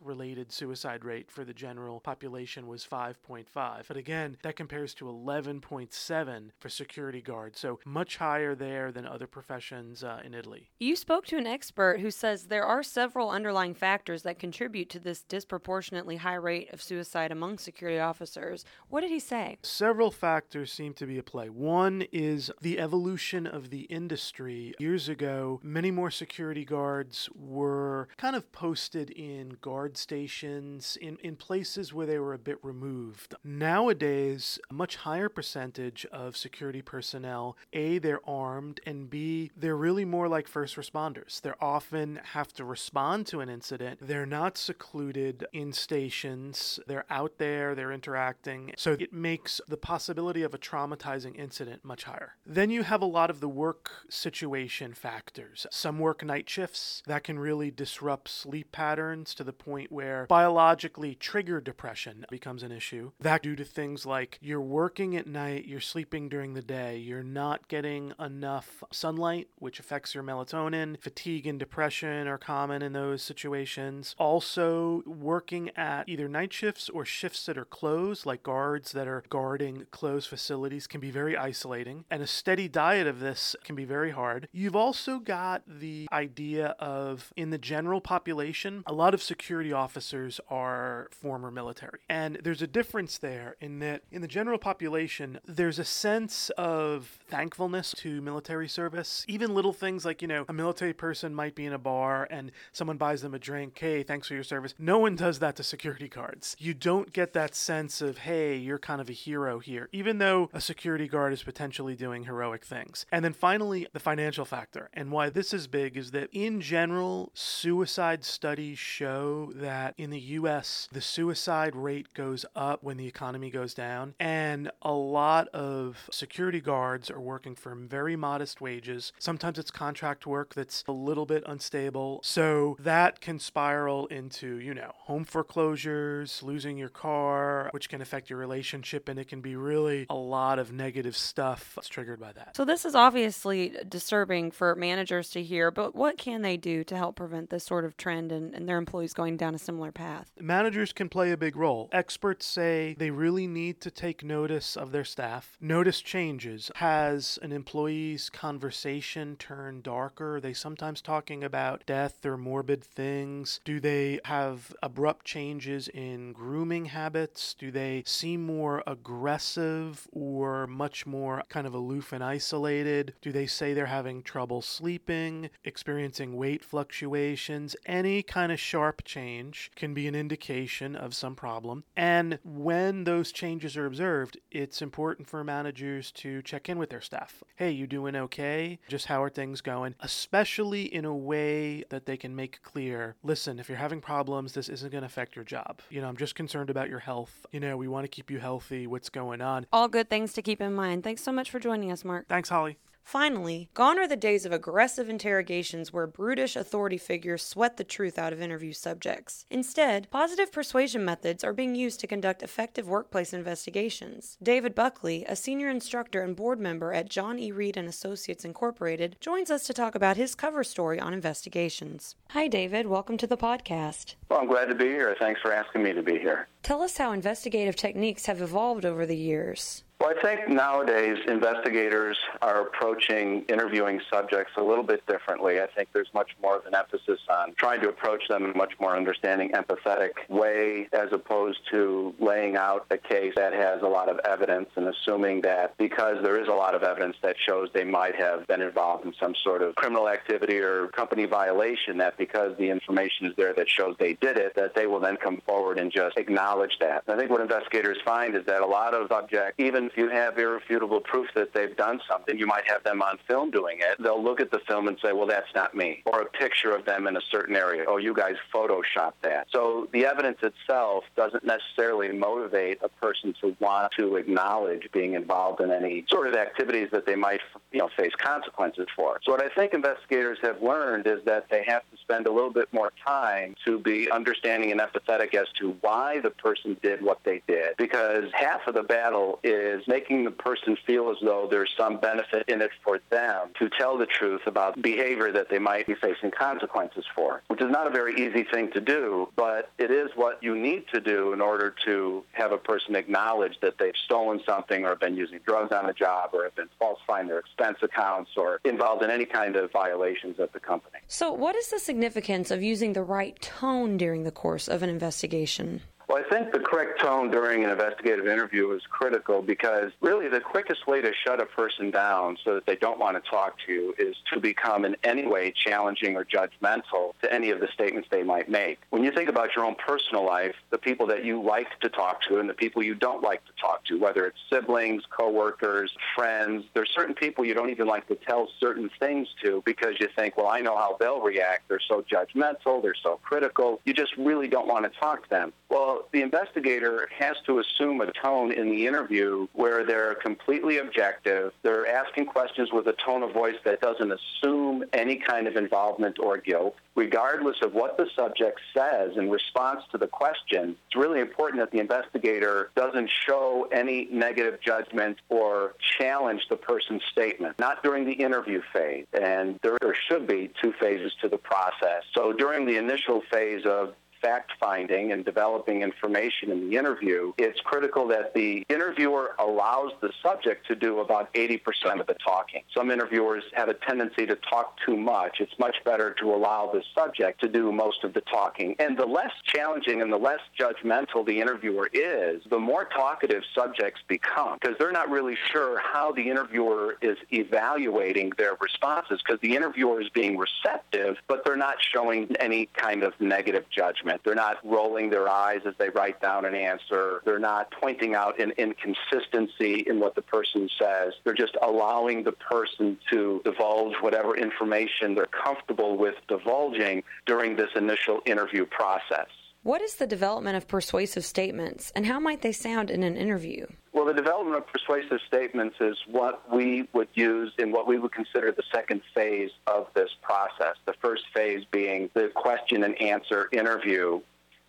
related 0.00 0.52
suicide 0.52 1.04
rate 1.04 1.30
for 1.30 1.44
the 1.44 1.52
general 1.52 1.98
population 1.98 2.66
was 2.66 2.86
5.5. 2.86 3.46
But 3.88 3.96
again, 3.96 4.36
that 4.42 4.56
compares 4.56 4.94
to 4.94 5.06
11.7 5.06 6.50
for 6.58 6.68
security 6.68 7.20
guards, 7.20 7.58
so 7.58 7.80
much 7.84 8.18
higher 8.18 8.54
there 8.54 8.92
than 8.92 9.06
other 9.06 9.26
professions 9.26 10.04
uh, 10.04 10.20
in 10.24 10.34
Italy. 10.34 10.70
You 10.78 10.94
spoke 10.94 11.26
to 11.26 11.36
an 11.36 11.46
expert 11.46 12.00
who 12.00 12.10
says 12.10 12.44
there 12.44 12.64
are 12.64 12.82
several 12.82 13.30
underlying 13.30 13.74
factors 13.74 14.22
that 14.22 14.38
contribute 14.38 14.88
to 14.90 15.00
this 15.00 15.22
disproportionately 15.22 16.16
high 16.16 16.34
rate 16.34 16.72
of 16.72 16.82
suicide 16.82 17.32
among 17.32 17.58
security 17.58 17.98
officers. 17.98 18.64
What 18.88 19.00
did 19.00 19.10
he 19.10 19.20
say? 19.20 19.58
Several 19.62 20.10
factors 20.10 20.72
seem 20.72 20.94
to 20.94 21.06
be 21.06 21.18
at 21.18 21.26
play. 21.26 21.48
One 21.48 22.04
is 22.12 22.50
the 22.60 22.78
evolution 22.78 23.46
of 23.46 23.70
the 23.70 23.82
industry. 23.82 24.74
Years 24.78 25.08
ago, 25.08 25.60
many 25.62 25.90
more 25.90 26.10
security 26.10 26.64
guards 26.64 27.28
were 27.34 28.08
kind 28.16 28.36
of 28.36 28.52
posted 28.52 29.10
in 29.10 29.23
guard 29.60 29.96
stations, 29.96 30.96
in, 31.00 31.18
in 31.22 31.36
places 31.36 31.92
where 31.92 32.06
they 32.06 32.18
were 32.18 32.34
a 32.34 32.38
bit 32.38 32.58
removed. 32.62 33.34
Nowadays, 33.44 34.58
a 34.70 34.74
much 34.74 34.96
higher 34.96 35.28
percentage 35.28 36.06
of 36.12 36.36
security 36.36 36.82
personnel, 36.82 37.56
A, 37.72 37.98
they're 37.98 38.28
armed, 38.28 38.80
and 38.86 39.08
B, 39.08 39.50
they're 39.56 39.76
really 39.76 40.04
more 40.04 40.28
like 40.28 40.48
first 40.48 40.76
responders. 40.76 41.40
They 41.40 41.52
often 41.60 42.20
have 42.32 42.52
to 42.54 42.64
respond 42.64 43.26
to 43.28 43.40
an 43.40 43.48
incident. 43.48 43.98
They're 44.00 44.26
not 44.26 44.58
secluded 44.58 45.46
in 45.52 45.72
stations, 45.72 46.80
they're 46.86 47.06
out 47.10 47.38
there, 47.38 47.74
they're 47.74 47.92
interacting. 47.92 48.72
So 48.76 48.92
it 48.92 49.12
makes 49.12 49.60
the 49.68 49.76
possibility 49.76 50.42
of 50.42 50.54
a 50.54 50.58
traumatizing 50.58 51.36
incident 51.38 51.84
much 51.84 52.04
higher. 52.04 52.36
Then 52.46 52.70
you 52.70 52.82
have 52.82 53.02
a 53.02 53.06
lot 53.06 53.30
of 53.30 53.40
the 53.40 53.48
work 53.48 53.90
situation 54.08 54.94
factors. 54.94 55.66
Some 55.70 55.98
work 55.98 56.24
night 56.24 56.48
shifts 56.48 57.02
that 57.06 57.24
can 57.24 57.38
really 57.38 57.70
disrupt 57.70 58.28
sleep 58.28 58.72
patterns 58.72 59.13
to 59.22 59.44
the 59.44 59.52
point 59.52 59.92
where 59.92 60.26
biologically 60.26 61.14
triggered 61.14 61.64
depression 61.64 62.26
becomes 62.30 62.62
an 62.62 62.72
issue. 62.72 63.12
That 63.20 63.42
due 63.42 63.54
to 63.54 63.64
things 63.64 64.04
like 64.04 64.38
you're 64.40 64.60
working 64.60 65.16
at 65.16 65.26
night, 65.26 65.66
you're 65.66 65.80
sleeping 65.80 66.28
during 66.28 66.54
the 66.54 66.62
day, 66.62 66.96
you're 66.96 67.22
not 67.22 67.68
getting 67.68 68.12
enough 68.18 68.82
sunlight, 68.90 69.48
which 69.58 69.78
affects 69.78 70.14
your 70.14 70.24
melatonin. 70.24 70.98
Fatigue 70.98 71.46
and 71.46 71.58
depression 71.58 72.26
are 72.26 72.38
common 72.38 72.82
in 72.82 72.92
those 72.92 73.22
situations. 73.22 74.14
Also, 74.18 75.02
working 75.06 75.70
at 75.76 76.08
either 76.08 76.28
night 76.28 76.52
shifts 76.52 76.88
or 76.88 77.04
shifts 77.04 77.46
that 77.46 77.58
are 77.58 77.64
closed, 77.64 78.26
like 78.26 78.42
guards 78.42 78.92
that 78.92 79.06
are 79.06 79.22
guarding 79.28 79.86
closed 79.90 80.28
facilities, 80.28 80.86
can 80.86 81.00
be 81.00 81.10
very 81.10 81.36
isolating. 81.36 82.04
And 82.10 82.22
a 82.22 82.26
steady 82.26 82.68
diet 82.68 83.06
of 83.06 83.20
this 83.20 83.54
can 83.64 83.76
be 83.76 83.84
very 83.84 84.10
hard. 84.10 84.48
You've 84.52 84.76
also 84.76 85.18
got 85.18 85.62
the 85.66 86.08
idea 86.12 86.68
of, 86.78 87.32
in 87.36 87.50
the 87.50 87.58
general 87.58 88.00
population, 88.00 88.82
a 88.86 88.93
lot 88.94 89.14
of 89.14 89.22
security 89.22 89.72
officers 89.72 90.40
are 90.48 91.08
former 91.10 91.50
military. 91.50 92.00
And 92.08 92.38
there's 92.42 92.62
a 92.62 92.66
difference 92.66 93.18
there 93.18 93.56
in 93.60 93.78
that 93.80 94.02
in 94.10 94.22
the 94.22 94.28
general 94.28 94.58
population, 94.58 95.40
there's 95.46 95.78
a 95.78 95.84
sense 95.84 96.50
of 96.56 97.18
thankfulness 97.28 97.94
to 97.98 98.20
military 98.20 98.68
service. 98.68 99.24
Even 99.28 99.54
little 99.54 99.72
things 99.72 100.04
like, 100.04 100.22
you 100.22 100.28
know, 100.28 100.44
a 100.48 100.52
military 100.52 100.92
person 100.92 101.34
might 101.34 101.54
be 101.54 101.66
in 101.66 101.72
a 101.72 101.78
bar 101.78 102.26
and 102.30 102.52
someone 102.72 102.96
buys 102.96 103.22
them 103.22 103.34
a 103.34 103.38
drink. 103.38 103.78
Hey, 103.78 104.02
thanks 104.02 104.28
for 104.28 104.34
your 104.34 104.44
service. 104.44 104.74
No 104.78 104.98
one 104.98 105.16
does 105.16 105.38
that 105.40 105.56
to 105.56 105.62
security 105.62 106.08
guards. 106.08 106.56
You 106.58 106.74
don't 106.74 107.12
get 107.12 107.32
that 107.32 107.54
sense 107.54 108.00
of, 108.00 108.18
hey, 108.18 108.56
you're 108.56 108.78
kind 108.78 109.00
of 109.00 109.08
a 109.08 109.12
hero 109.12 109.58
here, 109.58 109.88
even 109.92 110.18
though 110.18 110.50
a 110.52 110.60
security 110.60 111.08
guard 111.08 111.32
is 111.32 111.42
potentially 111.42 111.94
doing 111.94 112.24
heroic 112.24 112.64
things. 112.64 113.06
And 113.10 113.24
then 113.24 113.32
finally, 113.32 113.86
the 113.92 114.00
financial 114.00 114.44
factor. 114.44 114.90
And 114.94 115.10
why 115.10 115.30
this 115.30 115.52
is 115.52 115.66
big 115.66 115.96
is 115.96 116.10
that 116.12 116.28
in 116.32 116.60
general, 116.60 117.30
suicide 117.34 118.24
studies 118.24 118.78
show 118.84 119.50
that 119.54 119.94
in 119.96 120.10
the 120.10 120.20
US, 120.20 120.88
the 120.92 121.00
suicide 121.00 121.74
rate 121.74 122.12
goes 122.14 122.44
up 122.54 122.82
when 122.82 122.96
the 122.96 123.06
economy 123.06 123.50
goes 123.50 123.74
down. 123.74 124.14
And 124.20 124.70
a 124.82 124.92
lot 124.92 125.48
of 125.48 126.08
security 126.10 126.60
guards 126.60 127.10
are 127.10 127.20
working 127.20 127.54
for 127.54 127.74
very 127.74 128.16
modest 128.16 128.60
wages. 128.60 129.12
Sometimes 129.18 129.58
it's 129.58 129.70
contract 129.70 130.26
work 130.26 130.54
that's 130.54 130.84
a 130.86 130.92
little 130.92 131.26
bit 131.26 131.42
unstable. 131.46 132.20
So 132.22 132.76
that 132.80 133.20
can 133.20 133.38
spiral 133.38 134.06
into, 134.06 134.58
you 134.58 134.74
know, 134.74 134.92
home 134.94 135.24
foreclosures, 135.24 136.42
losing 136.42 136.76
your 136.76 136.88
car, 136.88 137.70
which 137.72 137.88
can 137.88 138.00
affect 138.00 138.30
your 138.30 138.38
relationship. 138.38 139.08
And 139.08 139.18
it 139.18 139.28
can 139.28 139.40
be 139.40 139.56
really 139.56 140.06
a 140.10 140.14
lot 140.14 140.58
of 140.58 140.72
negative 140.72 141.16
stuff 141.16 141.72
that's 141.74 141.88
triggered 141.88 142.20
by 142.20 142.32
that. 142.32 142.56
So, 142.56 142.64
this 142.64 142.84
is 142.84 142.94
obviously 142.94 143.76
disturbing 143.88 144.50
for 144.50 144.74
managers 144.74 145.30
to 145.30 145.42
hear, 145.42 145.70
but 145.70 145.94
what 145.94 146.18
can 146.18 146.42
they 146.42 146.56
do 146.56 146.84
to 146.84 146.96
help 146.96 147.16
prevent 147.16 147.50
this 147.50 147.64
sort 147.64 147.84
of 147.84 147.96
trend 147.96 148.32
and, 148.32 148.54
and 148.54 148.66
employees 148.78 149.14
going 149.14 149.36
down 149.36 149.54
a 149.54 149.58
similar 149.58 149.92
path? 149.92 150.30
Managers 150.40 150.92
can 150.92 151.08
play 151.08 151.30
a 151.32 151.36
big 151.36 151.56
role. 151.56 151.88
Experts 151.92 152.46
say 152.46 152.94
they 152.98 153.10
really 153.10 153.46
need 153.46 153.80
to 153.80 153.90
take 153.90 154.24
notice 154.24 154.76
of 154.76 154.92
their 154.92 155.04
staff, 155.04 155.56
notice 155.60 156.00
changes. 156.00 156.70
Has 156.76 157.38
an 157.42 157.52
employee's 157.52 158.30
conversation 158.30 159.36
turned 159.36 159.82
darker? 159.82 160.36
Are 160.36 160.40
they 160.40 160.52
sometimes 160.52 161.00
talking 161.00 161.44
about 161.44 161.86
death 161.86 162.24
or 162.24 162.36
morbid 162.36 162.84
things? 162.84 163.60
Do 163.64 163.80
they 163.80 164.20
have 164.24 164.74
abrupt 164.82 165.24
changes 165.24 165.88
in 165.88 166.32
grooming 166.32 166.86
habits? 166.86 167.54
Do 167.54 167.70
they 167.70 168.02
seem 168.06 168.44
more 168.44 168.82
aggressive 168.86 170.08
or 170.12 170.66
much 170.66 171.06
more 171.06 171.42
kind 171.48 171.66
of 171.66 171.74
aloof 171.74 172.12
and 172.12 172.22
isolated? 172.22 173.14
Do 173.20 173.32
they 173.32 173.46
say 173.46 173.74
they're 173.74 173.86
having 173.86 174.22
trouble 174.22 174.62
sleeping, 174.62 175.50
experiencing 175.64 176.36
weight 176.36 176.64
fluctuations? 176.64 177.76
Any 177.86 178.22
kind 178.22 178.52
of 178.52 178.60
sharp 178.64 179.04
change 179.04 179.70
can 179.76 179.92
be 179.92 180.08
an 180.08 180.14
indication 180.14 180.96
of 180.96 181.14
some 181.14 181.36
problem. 181.36 181.84
And 181.96 182.38
when 182.42 183.04
those 183.04 183.30
changes 183.30 183.76
are 183.76 183.84
observed, 183.84 184.38
it's 184.50 184.80
important 184.80 185.28
for 185.28 185.44
managers 185.44 186.10
to 186.12 186.40
check 186.42 186.68
in 186.68 186.78
with 186.78 186.88
their 186.88 187.02
staff. 187.02 187.42
Hey, 187.56 187.70
you 187.70 187.86
doing 187.86 188.16
okay? 188.16 188.78
Just 188.88 189.06
how 189.06 189.22
are 189.22 189.28
things 189.28 189.60
going? 189.60 189.94
Especially 190.00 190.82
in 190.82 191.04
a 191.04 191.14
way 191.14 191.84
that 191.90 192.06
they 192.06 192.16
can 192.16 192.34
make 192.34 192.62
clear 192.62 193.16
listen, 193.22 193.58
if 193.58 193.68
you're 193.68 193.78
having 193.78 194.00
problems, 194.00 194.52
this 194.52 194.68
isn't 194.68 194.90
going 194.90 195.02
to 195.02 195.06
affect 195.06 195.36
your 195.36 195.44
job. 195.44 195.82
You 195.90 196.00
know, 196.00 196.08
I'm 196.08 196.16
just 196.16 196.34
concerned 196.34 196.70
about 196.70 196.88
your 196.88 197.00
health. 197.00 197.44
You 197.52 197.60
know, 197.60 197.76
we 197.76 197.88
want 197.88 198.04
to 198.04 198.08
keep 198.08 198.30
you 198.30 198.38
healthy. 198.38 198.86
What's 198.86 199.10
going 199.10 199.40
on? 199.40 199.66
All 199.72 199.88
good 199.88 200.08
things 200.08 200.32
to 200.34 200.42
keep 200.42 200.60
in 200.60 200.72
mind. 200.74 201.04
Thanks 201.04 201.22
so 201.22 201.32
much 201.32 201.50
for 201.50 201.60
joining 201.60 201.92
us, 201.92 202.04
Mark. 202.04 202.28
Thanks, 202.28 202.48
Holly. 202.48 202.78
Finally, 203.04 203.68
gone 203.74 203.98
are 203.98 204.08
the 204.08 204.16
days 204.16 204.46
of 204.46 204.52
aggressive 204.52 205.10
interrogations 205.10 205.92
where 205.92 206.06
brutish 206.06 206.56
authority 206.56 206.96
figures 206.96 207.42
sweat 207.42 207.76
the 207.76 207.84
truth 207.84 208.18
out 208.18 208.32
of 208.32 208.40
interview 208.40 208.72
subjects. 208.72 209.44
Instead, 209.50 210.10
positive 210.10 210.50
persuasion 210.50 211.04
methods 211.04 211.44
are 211.44 211.52
being 211.52 211.74
used 211.74 212.00
to 212.00 212.06
conduct 212.06 212.42
effective 212.42 212.88
workplace 212.88 213.34
investigations. 213.34 214.38
David 214.42 214.74
Buckley, 214.74 215.24
a 215.28 215.36
senior 215.36 215.68
instructor 215.68 216.22
and 216.22 216.34
board 216.34 216.58
member 216.58 216.94
at 216.94 217.10
John 217.10 217.38
E. 217.38 217.52
Reid 217.52 217.76
and 217.76 217.86
Associates 217.86 218.44
Incorporated, 218.44 219.16
joins 219.20 219.50
us 219.50 219.64
to 219.64 219.74
talk 219.74 219.94
about 219.94 220.16
his 220.16 220.34
cover 220.34 220.64
story 220.64 220.98
on 220.98 221.12
investigations. 221.12 222.16
Hi 222.30 222.48
David, 222.48 222.86
welcome 222.86 223.18
to 223.18 223.26
the 223.26 223.36
podcast. 223.36 224.14
Well, 224.30 224.40
I'm 224.40 224.48
glad 224.48 224.66
to 224.66 224.74
be 224.74 224.86
here. 224.86 225.14
Thanks 225.20 225.42
for 225.42 225.52
asking 225.52 225.82
me 225.82 225.92
to 225.92 226.02
be 226.02 226.18
here. 226.18 226.48
Tell 226.62 226.80
us 226.80 226.96
how 226.96 227.12
investigative 227.12 227.76
techniques 227.76 228.24
have 228.24 228.40
evolved 228.40 228.86
over 228.86 229.04
the 229.04 229.16
years. 229.16 229.84
Well, 230.04 230.12
I 230.14 230.20
think 230.20 230.50
nowadays 230.50 231.16
investigators 231.26 232.18
are 232.42 232.60
approaching 232.60 233.42
interviewing 233.48 234.02
subjects 234.12 234.52
a 234.58 234.62
little 234.62 234.84
bit 234.84 235.06
differently. 235.06 235.62
I 235.62 235.66
think 235.66 235.88
there's 235.94 236.12
much 236.12 236.36
more 236.42 236.58
of 236.58 236.66
an 236.66 236.74
emphasis 236.74 237.20
on 237.30 237.54
trying 237.56 237.80
to 237.80 237.88
approach 237.88 238.28
them 238.28 238.44
in 238.44 238.50
a 238.50 238.54
much 238.54 238.74
more 238.78 238.94
understanding, 238.94 239.52
empathetic 239.52 240.10
way 240.28 240.88
as 240.92 241.10
opposed 241.12 241.60
to 241.70 242.14
laying 242.18 242.54
out 242.54 242.84
a 242.90 242.98
case 242.98 243.32
that 243.36 243.54
has 243.54 243.80
a 243.80 243.86
lot 243.86 244.10
of 244.10 244.18
evidence 244.26 244.68
and 244.76 244.88
assuming 244.88 245.40
that 245.40 245.74
because 245.78 246.22
there 246.22 246.38
is 246.38 246.48
a 246.48 246.52
lot 246.52 246.74
of 246.74 246.82
evidence 246.82 247.16
that 247.22 247.36
shows 247.38 247.70
they 247.72 247.84
might 247.84 248.14
have 248.14 248.46
been 248.46 248.60
involved 248.60 249.06
in 249.06 249.14
some 249.18 249.34
sort 249.42 249.62
of 249.62 249.74
criminal 249.74 250.10
activity 250.10 250.58
or 250.58 250.88
company 250.88 251.24
violation, 251.24 251.96
that 251.96 252.18
because 252.18 252.54
the 252.58 252.68
information 252.68 253.26
is 253.26 253.32
there 253.38 253.54
that 253.54 253.70
shows 253.70 253.96
they 253.98 254.12
did 254.12 254.36
it, 254.36 254.54
that 254.54 254.74
they 254.74 254.86
will 254.86 255.00
then 255.00 255.16
come 255.16 255.40
forward 255.46 255.78
and 255.78 255.90
just 255.90 256.18
acknowledge 256.18 256.76
that. 256.78 257.04
I 257.08 257.16
think 257.16 257.30
what 257.30 257.40
investigators 257.40 257.96
find 258.04 258.34
is 258.34 258.44
that 258.44 258.60
a 258.60 258.66
lot 258.66 258.92
of 258.92 259.08
subjects, 259.08 259.54
even 259.56 259.90
if 259.94 259.98
you 259.98 260.08
have 260.08 260.36
irrefutable 260.36 261.00
proof 261.00 261.28
that 261.36 261.54
they've 261.54 261.76
done 261.76 262.00
something, 262.10 262.36
you 262.36 262.48
might 262.48 262.68
have 262.68 262.82
them 262.82 263.00
on 263.00 263.16
film 263.28 263.52
doing 263.52 263.78
it. 263.78 263.96
They'll 264.02 264.22
look 264.22 264.40
at 264.40 264.50
the 264.50 264.58
film 264.66 264.88
and 264.88 264.98
say, 265.00 265.12
well, 265.12 265.28
that's 265.28 265.54
not 265.54 265.76
me. 265.76 266.02
Or 266.04 266.22
a 266.22 266.26
picture 266.26 266.74
of 266.74 266.84
them 266.84 267.06
in 267.06 267.16
a 267.16 267.20
certain 267.30 267.54
area. 267.54 267.84
Oh, 267.86 267.98
you 267.98 268.12
guys 268.12 268.34
photoshopped 268.52 269.22
that. 269.22 269.46
So 269.52 269.88
the 269.92 270.04
evidence 270.04 270.38
itself 270.42 271.04
doesn't 271.14 271.44
necessarily 271.44 272.10
motivate 272.10 272.78
a 272.82 272.88
person 272.88 273.36
to 273.40 273.54
want 273.60 273.92
to 273.92 274.16
acknowledge 274.16 274.88
being 274.92 275.14
involved 275.14 275.60
in 275.60 275.70
any 275.70 276.04
sort 276.10 276.26
of 276.26 276.34
activities 276.34 276.88
that 276.90 277.06
they 277.06 277.14
might, 277.14 277.40
you 277.70 277.78
know, 277.78 277.88
face 277.96 278.14
consequences 278.16 278.88
for. 278.96 279.20
So 279.22 279.30
what 279.30 279.42
I 279.42 279.48
think 279.48 279.74
investigators 279.74 280.38
have 280.42 280.60
learned 280.60 281.06
is 281.06 281.20
that 281.24 281.48
they 281.50 281.62
have 281.68 281.82
to 281.92 281.96
spend 281.98 282.26
a 282.26 282.32
little 282.32 282.50
bit 282.50 282.72
more 282.72 282.92
time 283.06 283.54
to 283.64 283.78
be 283.78 284.10
understanding 284.10 284.72
and 284.72 284.80
empathetic 284.80 285.34
as 285.34 285.46
to 285.60 285.76
why 285.82 286.18
the 286.18 286.30
person 286.30 286.76
did 286.82 287.00
what 287.00 287.20
they 287.22 287.42
did. 287.46 287.76
Because 287.76 288.24
half 288.32 288.66
of 288.66 288.74
the 288.74 288.82
battle 288.82 289.38
is 289.44 289.73
making 289.86 290.24
the 290.24 290.30
person 290.30 290.76
feel 290.86 291.10
as 291.10 291.16
though 291.22 291.48
there's 291.50 291.70
some 291.76 291.98
benefit 291.98 292.48
in 292.48 292.62
it 292.62 292.70
for 292.82 293.00
them 293.10 293.48
to 293.58 293.68
tell 293.78 293.98
the 293.98 294.06
truth 294.06 294.42
about 294.46 294.80
behavior 294.80 295.32
that 295.32 295.48
they 295.48 295.58
might 295.58 295.86
be 295.86 295.94
facing 295.94 296.30
consequences 296.30 297.04
for, 297.14 297.42
which 297.48 297.60
is 297.60 297.70
not 297.70 297.86
a 297.86 297.90
very 297.90 298.14
easy 298.14 298.44
thing 298.44 298.70
to 298.72 298.80
do, 298.80 299.28
but 299.36 299.70
it 299.78 299.90
is 299.90 300.10
what 300.14 300.42
you 300.42 300.56
need 300.56 300.84
to 300.92 301.00
do 301.00 301.32
in 301.32 301.40
order 301.40 301.74
to 301.84 302.24
have 302.32 302.52
a 302.52 302.58
person 302.58 302.96
acknowledge 302.96 303.58
that 303.60 303.74
they've 303.78 303.96
stolen 304.04 304.40
something 304.46 304.84
or 304.84 304.90
have 304.90 305.00
been 305.00 305.16
using 305.16 305.40
drugs 305.46 305.72
on 305.72 305.88
a 305.88 305.92
job 305.92 306.30
or 306.32 306.44
have 306.44 306.54
been 306.54 306.68
falsifying 306.78 307.28
their 307.28 307.38
expense 307.38 307.78
accounts 307.82 308.30
or 308.36 308.60
involved 308.64 309.02
in 309.02 309.10
any 309.10 309.24
kind 309.24 309.56
of 309.56 309.70
violations 309.72 310.38
at 310.40 310.52
the 310.52 310.60
company. 310.60 310.98
So, 311.06 311.32
what 311.32 311.56
is 311.56 311.68
the 311.68 311.78
significance 311.78 312.50
of 312.50 312.62
using 312.62 312.92
the 312.92 313.02
right 313.02 313.40
tone 313.40 313.96
during 313.96 314.24
the 314.24 314.30
course 314.30 314.68
of 314.68 314.82
an 314.82 314.88
investigation? 314.88 315.82
Well, 316.06 316.18
I 316.18 316.28
think 316.28 316.52
the 316.52 316.58
correct 316.58 317.00
tone 317.00 317.30
during 317.30 317.64
an 317.64 317.70
investigative 317.70 318.26
interview 318.26 318.72
is 318.72 318.82
critical 318.90 319.40
because 319.40 319.90
really 320.02 320.28
the 320.28 320.40
quickest 320.40 320.86
way 320.86 321.00
to 321.00 321.12
shut 321.24 321.40
a 321.40 321.46
person 321.46 321.90
down 321.90 322.36
so 322.44 322.54
that 322.54 322.66
they 322.66 322.76
don't 322.76 322.98
want 322.98 323.22
to 323.22 323.30
talk 323.30 323.56
to 323.66 323.72
you 323.72 323.94
is 323.98 324.14
to 324.32 324.38
become 324.38 324.84
in 324.84 324.96
any 325.02 325.26
way 325.26 325.50
challenging 325.50 326.14
or 326.14 326.24
judgmental 326.24 327.14
to 327.22 327.32
any 327.32 327.50
of 327.50 327.60
the 327.60 327.68
statements 327.68 328.08
they 328.10 328.22
might 328.22 328.50
make. 328.50 328.80
When 328.90 329.02
you 329.02 329.12
think 329.12 329.30
about 329.30 329.56
your 329.56 329.64
own 329.64 329.76
personal 329.76 330.26
life, 330.26 330.54
the 330.70 330.78
people 330.78 331.06
that 331.06 331.24
you 331.24 331.42
like 331.42 331.68
to 331.80 331.88
talk 331.88 332.20
to 332.28 332.38
and 332.38 332.48
the 332.50 332.54
people 332.54 332.82
you 332.82 332.94
don't 332.94 333.22
like 333.22 333.42
to 333.46 333.52
talk 333.58 333.84
to, 333.86 333.98
whether 333.98 334.26
it's 334.26 334.38
siblings, 334.50 335.04
coworkers, 335.08 335.90
friends, 336.14 336.64
there's 336.74 336.90
certain 336.94 337.14
people 337.14 337.46
you 337.46 337.54
don't 337.54 337.70
even 337.70 337.86
like 337.86 338.06
to 338.08 338.14
tell 338.14 338.48
certain 338.60 338.90
things 339.00 339.26
to 339.42 339.62
because 339.64 339.94
you 340.00 340.08
think, 340.14 340.36
well, 340.36 340.48
I 340.48 340.60
know 340.60 340.76
how 340.76 340.96
they'll 341.00 341.20
react. 341.20 341.68
They're 341.68 341.80
so 341.88 342.02
judgmental, 342.02 342.82
they're 342.82 342.94
so 343.02 343.18
critical. 343.22 343.80
You 343.86 343.94
just 343.94 344.14
really 344.18 344.48
don't 344.48 344.68
want 344.68 344.84
to 344.84 345.00
talk 345.00 345.24
to 345.24 345.30
them. 345.30 345.52
Well, 345.74 346.06
the 346.12 346.22
investigator 346.22 347.08
has 347.18 347.34
to 347.46 347.58
assume 347.58 348.00
a 348.00 348.12
tone 348.12 348.52
in 348.52 348.70
the 348.70 348.86
interview 348.86 349.48
where 349.54 349.84
they're 349.84 350.14
completely 350.14 350.78
objective. 350.78 351.52
They're 351.64 351.88
asking 351.88 352.26
questions 352.26 352.70
with 352.72 352.86
a 352.86 352.92
tone 352.92 353.24
of 353.24 353.32
voice 353.32 353.56
that 353.64 353.80
doesn't 353.80 354.12
assume 354.12 354.84
any 354.92 355.16
kind 355.16 355.48
of 355.48 355.56
involvement 355.56 356.20
or 356.20 356.38
guilt. 356.38 356.76
Regardless 356.94 357.56
of 357.60 357.74
what 357.74 357.96
the 357.96 358.06
subject 358.14 358.60
says 358.72 359.16
in 359.16 359.28
response 359.28 359.82
to 359.90 359.98
the 359.98 360.06
question, 360.06 360.76
it's 360.86 360.94
really 360.94 361.18
important 361.18 361.60
that 361.60 361.72
the 361.72 361.80
investigator 361.80 362.70
doesn't 362.76 363.10
show 363.26 363.66
any 363.72 364.06
negative 364.12 364.60
judgment 364.60 365.18
or 365.28 365.74
challenge 365.98 366.42
the 366.48 366.56
person's 366.56 367.02
statement, 367.10 367.58
not 367.58 367.82
during 367.82 368.04
the 368.04 368.12
interview 368.12 368.62
phase. 368.72 369.06
And 369.12 369.58
there, 369.60 369.76
should 370.08 370.26
be 370.26 370.50
two 370.60 370.72
phases 370.80 371.12
to 371.22 371.28
the 371.28 371.38
process. 371.38 372.02
So 372.14 372.32
during 372.32 372.66
the 372.66 372.76
initial 372.76 373.22
phase 373.32 373.64
of 373.64 373.94
fact 374.24 374.52
finding 374.58 375.12
and 375.12 375.24
developing 375.24 375.82
information 375.82 376.50
in 376.50 376.70
the 376.70 376.76
interview, 376.76 377.32
it's 377.36 377.60
critical 377.60 378.08
that 378.08 378.32
the 378.32 378.64
interviewer 378.70 379.34
allows 379.38 379.92
the 380.00 380.10
subject 380.22 380.66
to 380.66 380.74
do 380.74 381.00
about 381.00 381.32
80% 381.34 382.00
of 382.00 382.06
the 382.06 382.14
talking. 382.14 382.62
Some 382.74 382.90
interviewers 382.90 383.44
have 383.52 383.68
a 383.68 383.74
tendency 383.74 384.24
to 384.24 384.36
talk 384.36 384.78
too 384.86 384.96
much. 384.96 385.40
It's 385.40 385.58
much 385.58 385.76
better 385.84 386.14
to 386.20 386.34
allow 386.34 386.70
the 386.72 386.82
subject 386.94 387.40
to 387.42 387.48
do 387.48 387.70
most 387.70 388.02
of 388.02 388.14
the 388.14 388.22
talking. 388.22 388.74
And 388.78 388.96
the 388.96 389.04
less 389.04 389.32
challenging 389.44 390.00
and 390.00 390.10
the 390.10 390.16
less 390.16 390.40
judgmental 390.58 391.26
the 391.26 391.40
interviewer 391.40 391.90
is, 391.92 392.42
the 392.48 392.58
more 392.58 392.86
talkative 392.86 393.42
subjects 393.54 394.00
become 394.08 394.58
because 394.60 394.76
they're 394.78 394.92
not 394.92 395.10
really 395.10 395.36
sure 395.52 395.78
how 395.80 396.12
the 396.12 396.30
interviewer 396.30 396.96
is 397.02 397.18
evaluating 397.30 398.32
their 398.38 398.54
responses 398.58 399.20
because 399.22 399.40
the 399.42 399.54
interviewer 399.54 400.00
is 400.00 400.08
being 400.10 400.38
receptive, 400.38 401.16
but 401.28 401.44
they're 401.44 401.56
not 401.56 401.76
showing 401.92 402.34
any 402.40 402.66
kind 402.74 403.02
of 403.02 403.12
negative 403.20 403.64
judgment. 403.70 404.13
They're 404.24 404.34
not 404.34 404.58
rolling 404.64 405.10
their 405.10 405.28
eyes 405.28 405.60
as 405.66 405.74
they 405.78 405.88
write 405.90 406.20
down 406.20 406.44
an 406.44 406.54
answer. 406.54 407.22
They're 407.24 407.38
not 407.38 407.70
pointing 407.70 408.14
out 408.14 408.38
an 408.38 408.52
inconsistency 408.58 409.84
in 409.86 410.00
what 410.00 410.14
the 410.14 410.22
person 410.22 410.68
says. 410.78 411.14
They're 411.24 411.34
just 411.34 411.56
allowing 411.62 412.24
the 412.24 412.32
person 412.32 412.98
to 413.10 413.40
divulge 413.44 413.94
whatever 414.00 414.36
information 414.36 415.14
they're 415.14 415.26
comfortable 415.26 415.96
with 415.96 416.14
divulging 416.28 417.02
during 417.26 417.56
this 417.56 417.70
initial 417.74 418.20
interview 418.26 418.66
process. 418.66 419.28
What 419.64 419.80
is 419.80 419.94
the 419.94 420.06
development 420.06 420.58
of 420.58 420.68
persuasive 420.68 421.24
statements, 421.24 421.90
and 421.96 422.04
how 422.04 422.20
might 422.20 422.42
they 422.42 422.52
sound 422.52 422.90
in 422.90 423.02
an 423.02 423.16
interview? 423.16 423.64
Well, 423.94 424.04
the 424.04 424.12
development 424.12 424.58
of 424.58 424.66
persuasive 424.66 425.20
statements 425.26 425.76
is 425.80 425.96
what 426.06 426.42
we 426.54 426.86
would 426.92 427.08
use 427.14 427.50
in 427.58 427.72
what 427.72 427.86
we 427.86 427.98
would 427.98 428.12
consider 428.12 428.52
the 428.52 428.62
second 428.70 429.00
phase 429.14 429.50
of 429.66 429.86
this 429.94 430.10
process. 430.20 430.76
The 430.84 430.92
first 431.00 431.22
phase 431.32 431.64
being 431.70 432.10
the 432.12 432.30
question 432.34 432.84
and 432.84 433.00
answer 433.00 433.48
interview, 433.52 434.20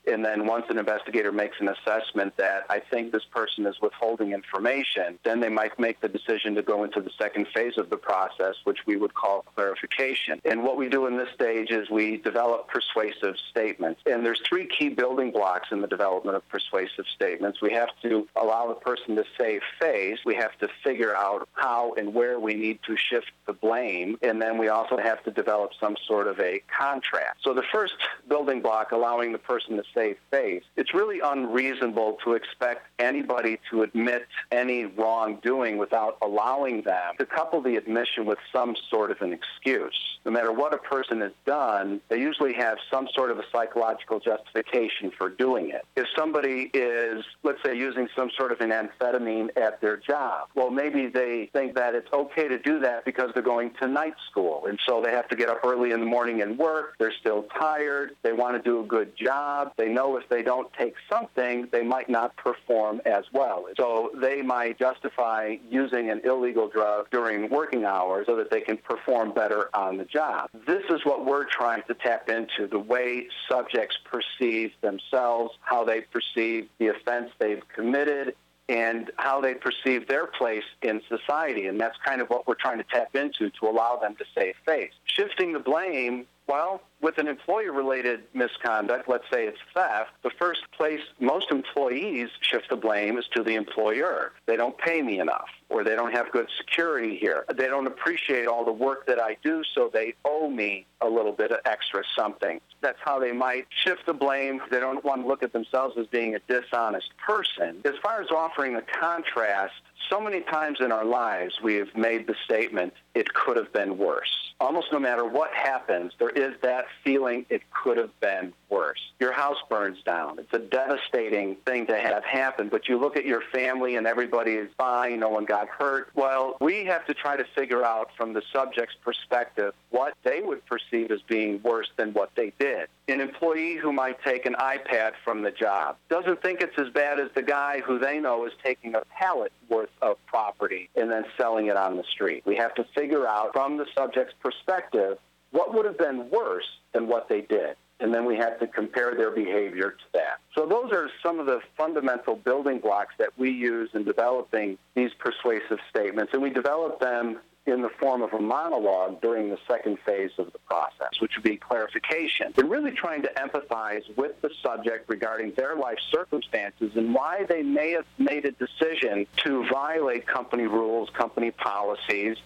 and 0.07 0.23
then 0.23 0.45
once 0.45 0.65
an 0.69 0.77
investigator 0.77 1.31
makes 1.31 1.57
an 1.59 1.69
assessment 1.69 2.35
that 2.37 2.65
I 2.69 2.79
think 2.79 3.11
this 3.11 3.25
person 3.25 3.65
is 3.65 3.75
withholding 3.81 4.31
information, 4.33 5.19
then 5.23 5.39
they 5.39 5.49
might 5.49 5.77
make 5.79 6.01
the 6.01 6.09
decision 6.09 6.55
to 6.55 6.61
go 6.61 6.83
into 6.83 7.01
the 7.01 7.11
second 7.17 7.47
phase 7.53 7.77
of 7.77 7.89
the 7.89 7.97
process, 7.97 8.55
which 8.63 8.79
we 8.85 8.95
would 8.95 9.13
call 9.13 9.45
clarification. 9.55 10.41
And 10.45 10.63
what 10.63 10.77
we 10.77 10.89
do 10.89 11.07
in 11.07 11.17
this 11.17 11.29
stage 11.33 11.71
is 11.71 11.89
we 11.89 12.17
develop 12.17 12.67
persuasive 12.67 13.35
statements. 13.49 14.01
And 14.05 14.25
there's 14.25 14.41
three 14.47 14.67
key 14.67 14.89
building 14.89 15.31
blocks 15.31 15.69
in 15.71 15.81
the 15.81 15.87
development 15.87 16.37
of 16.37 16.47
persuasive 16.49 17.05
statements. 17.13 17.61
We 17.61 17.73
have 17.73 17.89
to 18.03 18.27
allow 18.35 18.67
the 18.67 18.75
person 18.75 19.15
to 19.15 19.23
save 19.37 19.61
face. 19.79 20.19
We 20.25 20.35
have 20.35 20.57
to 20.59 20.67
figure 20.83 21.15
out 21.15 21.47
how 21.53 21.93
and 21.97 22.13
where 22.13 22.39
we 22.39 22.53
need 22.53 22.79
to 22.87 22.95
shift 22.97 23.31
the 23.45 23.53
blame. 23.53 24.17
And 24.21 24.41
then 24.41 24.57
we 24.57 24.67
also 24.69 24.97
have 24.97 25.23
to 25.23 25.31
develop 25.31 25.71
some 25.79 25.95
sort 26.07 26.27
of 26.27 26.39
a 26.39 26.61
contrast. 26.77 27.39
So 27.43 27.53
the 27.53 27.63
first 27.71 27.93
building 28.27 28.61
block, 28.61 28.91
allowing 28.91 29.31
the 29.31 29.37
person 29.37 29.77
to 29.77 29.83
save 29.95 30.17
face, 30.29 30.63
it's 30.75 30.93
really 30.93 31.19
unreasonable 31.23 32.17
to 32.23 32.33
expect 32.33 32.87
anybody 32.99 33.59
to 33.71 33.83
admit 33.83 34.27
any 34.51 34.85
wrongdoing 34.85 35.77
without 35.77 36.17
allowing 36.21 36.81
them 36.81 37.15
to 37.17 37.25
couple 37.25 37.61
the 37.61 37.75
admission 37.75 38.25
with 38.25 38.37
some 38.51 38.75
sort 38.89 39.11
of 39.11 39.21
an 39.21 39.33
excuse. 39.33 39.95
No 40.25 40.31
matter 40.31 40.51
what 40.51 40.73
a 40.73 40.77
person 40.77 41.21
has 41.21 41.31
done, 41.45 42.01
they 42.09 42.19
usually 42.19 42.53
have 42.53 42.77
some 42.91 43.07
sort 43.13 43.31
of 43.31 43.39
a 43.39 43.43
psychological 43.51 44.19
justification 44.19 45.11
for 45.17 45.29
doing 45.29 45.69
it. 45.69 45.85
If 45.95 46.07
somebody 46.17 46.69
is, 46.73 47.23
let's 47.43 47.61
say, 47.63 47.77
using 47.77 48.07
some 48.15 48.31
sort 48.37 48.51
of 48.51 48.61
an 48.61 48.71
amphetamine 48.71 49.49
at 49.55 49.81
their 49.81 49.97
job, 49.97 50.49
well, 50.55 50.69
maybe 50.69 51.07
they 51.07 51.49
think 51.53 51.75
that 51.75 51.95
it's 51.95 52.11
okay 52.11 52.47
to 52.47 52.57
do 52.57 52.79
that 52.79 53.05
because 53.05 53.31
they're 53.33 53.43
going 53.43 53.71
to 53.81 53.87
night 53.87 54.15
school. 54.29 54.65
And 54.67 54.79
so 54.85 55.01
they 55.01 55.11
have 55.11 55.27
to 55.29 55.35
get 55.35 55.49
up 55.49 55.59
early 55.63 55.91
in 55.91 55.99
the 55.99 56.05
morning 56.05 56.41
and 56.41 56.57
work. 56.57 56.95
They're 56.99 57.13
still 57.19 57.43
tired. 57.57 58.15
They 58.23 58.33
want 58.33 58.57
to 58.57 58.61
do 58.67 58.81
a 58.81 58.83
good 58.83 59.15
job. 59.15 59.73
They 59.77 59.84
They 59.85 59.93
know 59.93 60.17
if 60.17 60.27
they 60.29 60.41
don't 60.41 60.73
take 60.73 60.95
something, 61.07 61.67
they 61.71 61.83
might 61.83 62.09
not 62.09 62.35
perform 62.37 63.01
as 63.05 63.25
well. 63.31 63.67
So 63.77 64.09
they 64.15 64.41
might 64.41 64.79
justify 64.79 65.57
using 65.69 66.09
an 66.09 66.21
illegal 66.23 66.67
drug 66.67 67.11
during 67.11 67.51
working 67.51 67.85
hours 67.85 68.25
so 68.25 68.35
that 68.37 68.49
they 68.49 68.61
can 68.61 68.77
perform 68.77 69.31
better 69.31 69.69
on 69.75 69.97
the 69.97 70.05
job. 70.05 70.49
This 70.65 70.81
is 70.89 71.05
what 71.05 71.23
we're 71.23 71.45
trying 71.45 71.83
to 71.83 71.93
tap 71.93 72.29
into, 72.29 72.65
the 72.65 72.79
way 72.79 73.27
subjects 73.47 73.95
perceive 74.03 74.71
themselves, 74.81 75.55
how 75.61 75.83
they 75.83 76.01
perceive 76.01 76.67
the 76.79 76.87
offense 76.87 77.29
they've 77.37 77.61
committed, 77.75 78.35
and 78.67 79.11
how 79.17 79.39
they 79.39 79.53
perceive 79.53 80.07
their 80.07 80.25
place 80.25 80.63
in 80.81 80.99
society. 81.07 81.67
And 81.67 81.79
that's 81.79 81.97
kind 82.03 82.21
of 82.21 82.29
what 82.31 82.47
we're 82.47 82.55
trying 82.55 82.79
to 82.79 82.85
tap 82.91 83.15
into 83.15 83.51
to 83.51 83.67
allow 83.67 83.97
them 83.97 84.15
to 84.15 84.25
save 84.33 84.55
face. 84.65 84.93
Shifting 85.05 85.53
the 85.53 85.59
blame 85.59 86.25
well, 86.47 86.81
with 87.05 87.19
an 87.19 87.27
employee 87.27 87.69
related 87.69 88.21
misconduct, 88.33 89.07
let's 89.07 89.25
say 89.31 89.45
it's 89.45 89.59
theft, 89.75 90.09
the 90.23 90.31
first 90.39 90.61
place 90.75 91.01
most 91.19 91.51
employees 91.51 92.29
shift 92.41 92.67
the 92.67 92.75
blame 92.75 93.19
is 93.19 93.25
to 93.27 93.43
the 93.43 93.53
employer. 93.53 94.31
They 94.47 94.57
don't 94.57 94.75
pay 94.75 95.03
me 95.03 95.19
enough, 95.19 95.49
or 95.69 95.83
they 95.83 95.95
don't 95.95 96.13
have 96.13 96.31
good 96.31 96.47
security 96.57 97.15
here. 97.15 97.45
They 97.53 97.67
don't 97.67 97.85
appreciate 97.85 98.47
all 98.47 98.65
the 98.65 98.71
work 98.71 99.05
that 99.05 99.19
I 99.19 99.37
do, 99.43 99.63
so 99.75 99.91
they 99.93 100.15
owe 100.25 100.49
me 100.49 100.87
a 100.99 101.07
little 101.07 101.31
bit 101.31 101.51
of 101.51 101.59
extra 101.65 102.01
something. 102.17 102.59
That's 102.81 102.97
how 103.05 103.19
they 103.19 103.33
might 103.33 103.67
shift 103.69 104.07
the 104.07 104.13
blame. 104.13 104.59
They 104.71 104.79
don't 104.79 105.05
want 105.05 105.21
to 105.21 105.27
look 105.27 105.43
at 105.43 105.53
themselves 105.53 105.95
as 105.99 106.07
being 106.07 106.33
a 106.33 106.39
dishonest 106.47 107.11
person. 107.23 107.81
As 107.85 107.93
far 108.01 108.19
as 108.19 108.31
offering 108.31 108.77
a 108.77 108.81
contrast, 108.81 109.75
so 110.09 110.19
many 110.19 110.41
times 110.41 110.79
in 110.81 110.91
our 110.91 111.05
lives 111.05 111.59
we 111.61 111.75
have 111.75 111.95
made 111.95 112.27
the 112.27 112.35
statement, 112.45 112.93
it 113.13 113.33
could 113.33 113.57
have 113.57 113.71
been 113.73 113.97
worse 113.97 114.45
almost 114.59 114.91
no 114.91 114.99
matter 114.99 115.25
what 115.25 115.53
happens, 115.53 116.13
there 116.17 116.29
is 116.29 116.53
that 116.61 116.85
feeling 117.03 117.45
it 117.49 117.61
could 117.71 117.97
have 117.97 118.17
been 118.19 118.53
worse. 118.69 118.99
Your 119.19 119.31
house 119.31 119.57
burns 119.69 120.01
down. 120.03 120.39
It's 120.39 120.53
a 120.53 120.59
devastating 120.59 121.55
thing 121.65 121.87
to 121.87 121.97
have 121.97 122.23
happen, 122.23 122.69
but 122.69 122.87
you 122.87 122.97
look 122.97 123.17
at 123.17 123.25
your 123.25 123.41
family 123.53 123.95
and 123.95 124.07
everybody 124.07 124.53
is 124.53 124.69
fine, 124.77 125.19
no 125.19 125.29
one 125.29 125.45
got 125.45 125.67
hurt. 125.67 126.09
Well, 126.15 126.57
we 126.61 126.85
have 126.85 127.05
to 127.07 127.13
try 127.13 127.37
to 127.37 127.45
figure 127.55 127.83
out 127.83 128.09
from 128.17 128.33
the 128.33 128.41
subject's 128.53 128.95
perspective 129.03 129.73
what 129.89 130.13
they 130.23 130.41
would 130.41 130.65
perceive 130.65 131.11
as 131.11 131.21
being 131.21 131.61
worse 131.61 131.89
than 131.97 132.13
what 132.13 132.31
they 132.35 132.53
did. 132.59 132.87
An 133.07 133.21
employee 133.21 133.75
who 133.75 133.93
might 133.93 134.21
take 134.23 134.45
an 134.45 134.55
iPad 134.55 135.11
from 135.23 135.41
the 135.43 135.51
job 135.51 135.97
doesn't 136.09 136.41
think 136.41 136.61
it's 136.61 136.77
as 136.77 136.89
bad 136.89 137.19
as 137.19 137.29
the 137.35 137.43
guy 137.43 137.81
who 137.81 137.99
they 137.99 138.19
know 138.19 138.45
is 138.45 138.53
taking 138.63 138.95
a 138.95 139.03
pallet 139.17 139.51
worth 139.69 139.89
of 140.05 140.23
property 140.27 140.89
and 140.95 141.11
then 141.11 141.25
selling 141.35 141.67
it 141.67 141.75
on 141.75 141.97
the 141.97 142.03
street. 142.03 142.43
We 142.45 142.55
have 142.57 142.75
to 142.75 142.85
figure 142.95 143.27
out 143.27 143.53
from 143.53 143.77
the 143.77 143.87
subject's 143.97 144.35
perspective 144.39 145.17
what 145.51 145.73
would 145.73 145.85
have 145.85 145.97
been 145.97 146.29
worse 146.29 146.67
than 146.93 147.07
what 147.07 147.27
they 147.27 147.41
did. 147.41 147.75
And 147.99 148.13
then 148.13 148.25
we 148.25 148.35
have 148.35 148.59
to 148.59 148.67
compare 148.67 149.15
their 149.15 149.31
behavior 149.31 149.91
to 149.91 150.03
that. 150.13 150.39
So 150.53 150.65
those 150.65 150.91
are 150.91 151.09
some 151.23 151.39
of 151.39 151.45
the 151.45 151.61
fundamental 151.77 152.35
building 152.35 152.79
blocks 152.79 153.15
that 153.17 153.29
we 153.37 153.51
use 153.51 153.89
in 153.93 154.03
developing 154.03 154.77
these 154.95 155.11
persuasive 155.17 155.79
statements. 155.89 156.33
And 156.33 156.41
we 156.41 156.49
develop 156.49 156.99
them 156.99 157.39
in 157.65 157.81
the 157.81 157.89
form 157.89 158.21
of 158.21 158.31
a 158.33 158.39
monologue 158.39 159.21
during 159.21 159.49
the 159.49 159.57
second 159.67 159.97
phase 160.05 160.31
of 160.37 160.51
the 160.53 160.59
process, 160.59 161.19
which 161.19 161.35
would 161.35 161.43
be 161.43 161.57
clarification. 161.57 162.53
And 162.57 162.69
really 162.69 162.91
trying 162.91 163.23
to 163.23 163.31
empathize 163.37 164.03
with 164.15 164.39
the 164.41 164.51
subject 164.61 165.09
regarding 165.09 165.53
their 165.53 165.75
life 165.75 165.97
circumstances 166.11 166.91
and 166.95 167.13
why 167.13 167.45
they 167.49 167.63
may 167.63 167.91
have 167.91 168.05
made 168.17 168.45
a 168.45 168.51
decision 168.51 169.25
to 169.37 169.67
violate 169.67 170.27
company 170.27 170.67
rules, 170.67 171.09
company 171.09 171.51
policies, 171.51 172.37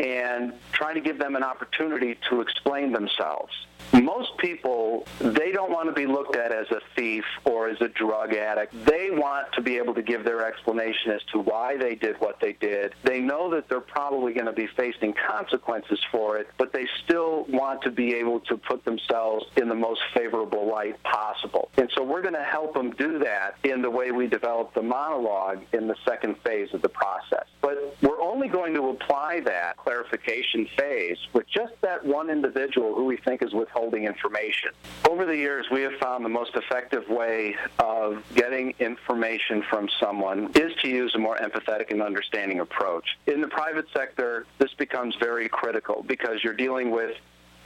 and 0.00 0.52
trying 0.72 0.94
to 0.94 1.00
give 1.00 1.18
them 1.18 1.34
an 1.34 1.42
opportunity 1.42 2.16
to 2.28 2.40
explain 2.40 2.92
themselves 2.92 3.52
most 3.92 4.36
people 4.38 5.06
they 5.18 5.52
don't 5.52 5.70
want 5.70 5.88
to 5.88 5.92
be 5.92 6.06
looked 6.06 6.36
at 6.36 6.52
as 6.52 6.70
a 6.70 6.80
thief 6.96 7.24
or 7.44 7.68
as 7.68 7.80
a 7.80 7.88
drug 7.88 8.34
addict. 8.34 8.72
They 8.84 9.10
want 9.10 9.52
to 9.54 9.62
be 9.62 9.76
able 9.76 9.94
to 9.94 10.02
give 10.02 10.24
their 10.24 10.46
explanation 10.46 11.12
as 11.12 11.22
to 11.32 11.38
why 11.38 11.76
they 11.76 11.94
did 11.94 12.16
what 12.20 12.40
they 12.40 12.52
did. 12.52 12.94
They 13.02 13.20
know 13.20 13.50
that 13.50 13.68
they're 13.68 13.80
probably 13.80 14.32
going 14.32 14.46
to 14.46 14.52
be 14.52 14.66
facing 14.76 15.14
consequences 15.14 15.98
for 16.10 16.38
it 16.38 16.48
but 16.58 16.72
they 16.72 16.86
still 17.04 17.44
want 17.48 17.82
to 17.82 17.90
be 17.90 18.14
able 18.14 18.40
to 18.40 18.56
put 18.56 18.84
themselves 18.84 19.46
in 19.56 19.68
the 19.68 19.74
most 19.74 20.00
favorable 20.14 20.68
light 20.70 21.02
possible. 21.02 21.70
And 21.78 21.90
so 21.94 22.02
we're 22.02 22.22
going 22.22 22.34
to 22.34 22.44
help 22.44 22.74
them 22.74 22.90
do 22.90 23.18
that 23.20 23.56
in 23.64 23.80
the 23.80 23.90
way 23.90 24.10
we 24.10 24.26
develop 24.26 24.74
the 24.74 24.82
monologue 24.82 25.62
in 25.72 25.86
the 25.86 25.96
second 26.06 26.36
phase 26.44 26.68
of 26.74 26.82
the 26.82 26.88
process. 26.88 27.46
But 27.62 27.96
we're 28.02 28.20
only 28.20 28.48
going 28.48 28.74
to 28.74 28.90
apply 28.90 29.40
that 29.40 29.78
clarification 29.78 30.68
phase 30.76 31.16
with 31.32 31.46
just 31.48 31.72
that 31.80 32.04
one 32.04 32.28
individual 32.28 32.94
who 32.94 33.06
we 33.06 33.16
think 33.16 33.42
is 33.42 33.54
withholding 33.54 33.79
information. 33.88 34.70
Over 35.08 35.24
the 35.24 35.36
years, 35.36 35.66
we 35.70 35.82
have 35.82 35.94
found 35.94 36.24
the 36.24 36.28
most 36.28 36.54
effective 36.54 37.08
way 37.08 37.56
of 37.78 38.22
getting 38.34 38.74
information 38.78 39.62
from 39.68 39.88
someone 39.98 40.50
is 40.54 40.72
to 40.82 40.88
use 40.88 41.14
a 41.14 41.18
more 41.18 41.36
empathetic 41.36 41.90
and 41.90 42.02
understanding 42.02 42.60
approach. 42.60 43.18
In 43.26 43.40
the 43.40 43.48
private 43.48 43.86
sector, 43.92 44.46
this 44.58 44.72
becomes 44.74 45.16
very 45.16 45.48
critical 45.48 46.04
because 46.06 46.44
you're 46.44 46.54
dealing 46.54 46.90
with 46.90 47.16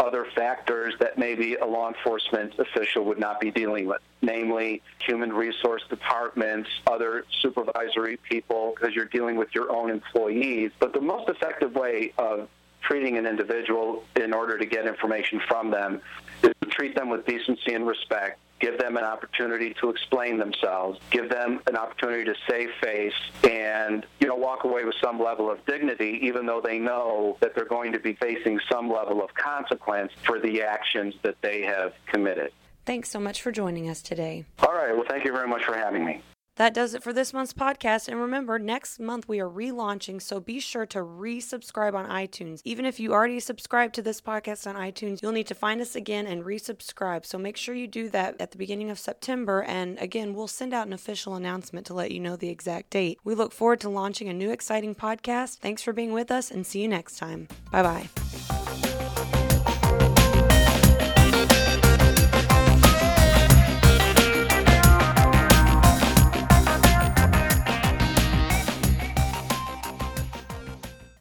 other 0.00 0.27
factors 0.35 0.94
that 0.98 1.18
maybe 1.18 1.55
a 1.55 1.64
law 1.64 1.88
enforcement 1.88 2.53
official 2.59 3.05
would 3.05 3.18
not 3.18 3.40
be 3.40 3.50
dealing 3.50 3.87
with, 3.87 4.00
namely 4.22 4.83
human 4.98 5.33
resource 5.33 5.83
departments, 5.88 6.68
other 6.87 7.24
supervisory 7.40 8.16
people, 8.29 8.74
because 8.74 8.94
you're 8.94 9.05
dealing 9.05 9.37
with 9.37 9.55
your 9.55 9.70
own 9.70 9.90
employees. 9.90 10.72
But 10.79 10.92
the 10.92 11.00
most 11.00 11.29
effective 11.29 11.74
way 11.74 12.12
of 12.18 12.48
treating 12.85 13.16
an 13.18 13.27
individual 13.27 14.05
in 14.16 14.33
order 14.33 14.59
to 14.59 14.66
get 14.66 14.87
information 14.87 15.40
from 15.49 15.70
them 15.70 16.01
is 16.42 16.53
to 16.61 16.68
treat 16.68 16.94
them 16.94 17.09
with 17.09 17.27
decency 17.27 17.75
and 17.75 17.87
respect, 17.87 18.38
give 18.61 18.79
them 18.79 18.97
an 18.97 19.05
opportunity 19.05 19.75
to 19.81 19.90
explain 19.90 20.38
themselves, 20.38 20.99
give 21.11 21.29
them 21.29 21.61
an 21.66 21.77
opportunity 21.77 22.25
to 22.25 22.35
save 22.49 22.70
face, 22.83 23.14
and 23.44 24.07
you 24.20 24.27
know 24.27 24.37
walk 24.37 24.64
away 24.64 24.85
with 24.85 24.94
some 25.03 25.20
level 25.20 25.51
of 25.51 25.64
dignity, 25.66 26.20
even 26.23 26.47
though 26.47 26.61
they 26.61 26.79
know 26.79 27.37
that 27.40 27.55
they're 27.55 27.64
going 27.64 27.92
to 27.92 27.99
be 27.99 28.14
facing 28.14 28.61
some 28.70 28.90
level 28.90 29.23
of 29.23 29.35
consequence 29.35 30.12
for 30.25 30.38
the 30.38 30.62
actions 30.62 31.14
that 31.23 31.37
they 31.40 31.62
have 31.62 31.92
committed. 32.07 32.53
Thanks 32.85 33.09
so 33.09 33.18
much 33.18 33.40
for 33.40 33.51
joining 33.51 33.88
us 33.88 34.03
today. 34.03 34.44
All 34.61 34.75
right. 34.75 34.94
Well, 34.94 35.07
thank 35.09 35.25
you 35.25 35.33
very 35.33 35.49
much 35.49 35.64
for 35.64 35.75
having 35.75 36.05
me. 36.05 36.20
That 36.57 36.75
does 36.75 36.95
it 36.95 37.03
for 37.03 37.12
this 37.12 37.33
month's 37.33 37.53
podcast. 37.53 38.09
And 38.09 38.21
remember, 38.21 38.59
next 38.59 39.01
month 39.01 39.29
we 39.29 39.40
are 39.40 39.49
relaunching, 39.49 40.23
so 40.23 40.40
be 40.40 40.61
sure 40.61 40.87
to 40.87 40.99
resubscribe 40.99 41.95
on 41.95 42.09
iTunes. 42.09 42.61
Even 42.64 42.85
if 42.85 43.01
you 43.01 43.12
already 43.12 43.40
subscribed 43.40 43.95
to 43.97 44.03
this 44.03 44.21
podcast 44.21 44.67
on 44.67 44.77
iTunes, 44.77 45.21
you'll 45.23 45.33
need 45.33 45.49
to 45.49 45.55
find 45.55 45.81
us 45.81 45.97
again 45.97 46.27
and 46.27 46.45
resubscribe. 46.45 47.27
So 47.27 47.38
make 47.38 47.57
sure 47.57 47.75
you 47.75 47.87
do 47.87 48.09
that 48.11 48.40
at 48.40 48.53
the 48.53 48.59
beginning 48.59 48.90
of 48.90 48.99
September. 48.99 49.62
And 49.62 49.99
again, 49.99 50.35
we'll 50.35 50.49
send 50.49 50.73
out 50.73 50.87
an 50.87 50.93
official 50.93 51.35
announcement 51.35 51.87
to 51.87 51.95
let 51.95 52.12
you 52.12 52.21
know 52.21 52.37
the 52.37 52.51
exact 52.51 52.90
date. 52.90 53.19
We 53.25 53.35
look 53.35 53.53
forward 53.53 53.81
to 53.81 53.88
launching 53.88 54.29
a 54.29 54.33
new 54.33 54.51
exciting 54.51 54.95
podcast. 54.95 55.59
Thanks 55.59 55.83
for 55.83 55.93
being 55.93 56.12
with 56.12 56.31
us 56.31 56.51
and 56.51 56.67
see 56.67 56.83
you 56.83 56.88
next 56.88 57.19
time. 57.19 57.49
Bye 57.71 57.83
bye. 57.83 58.84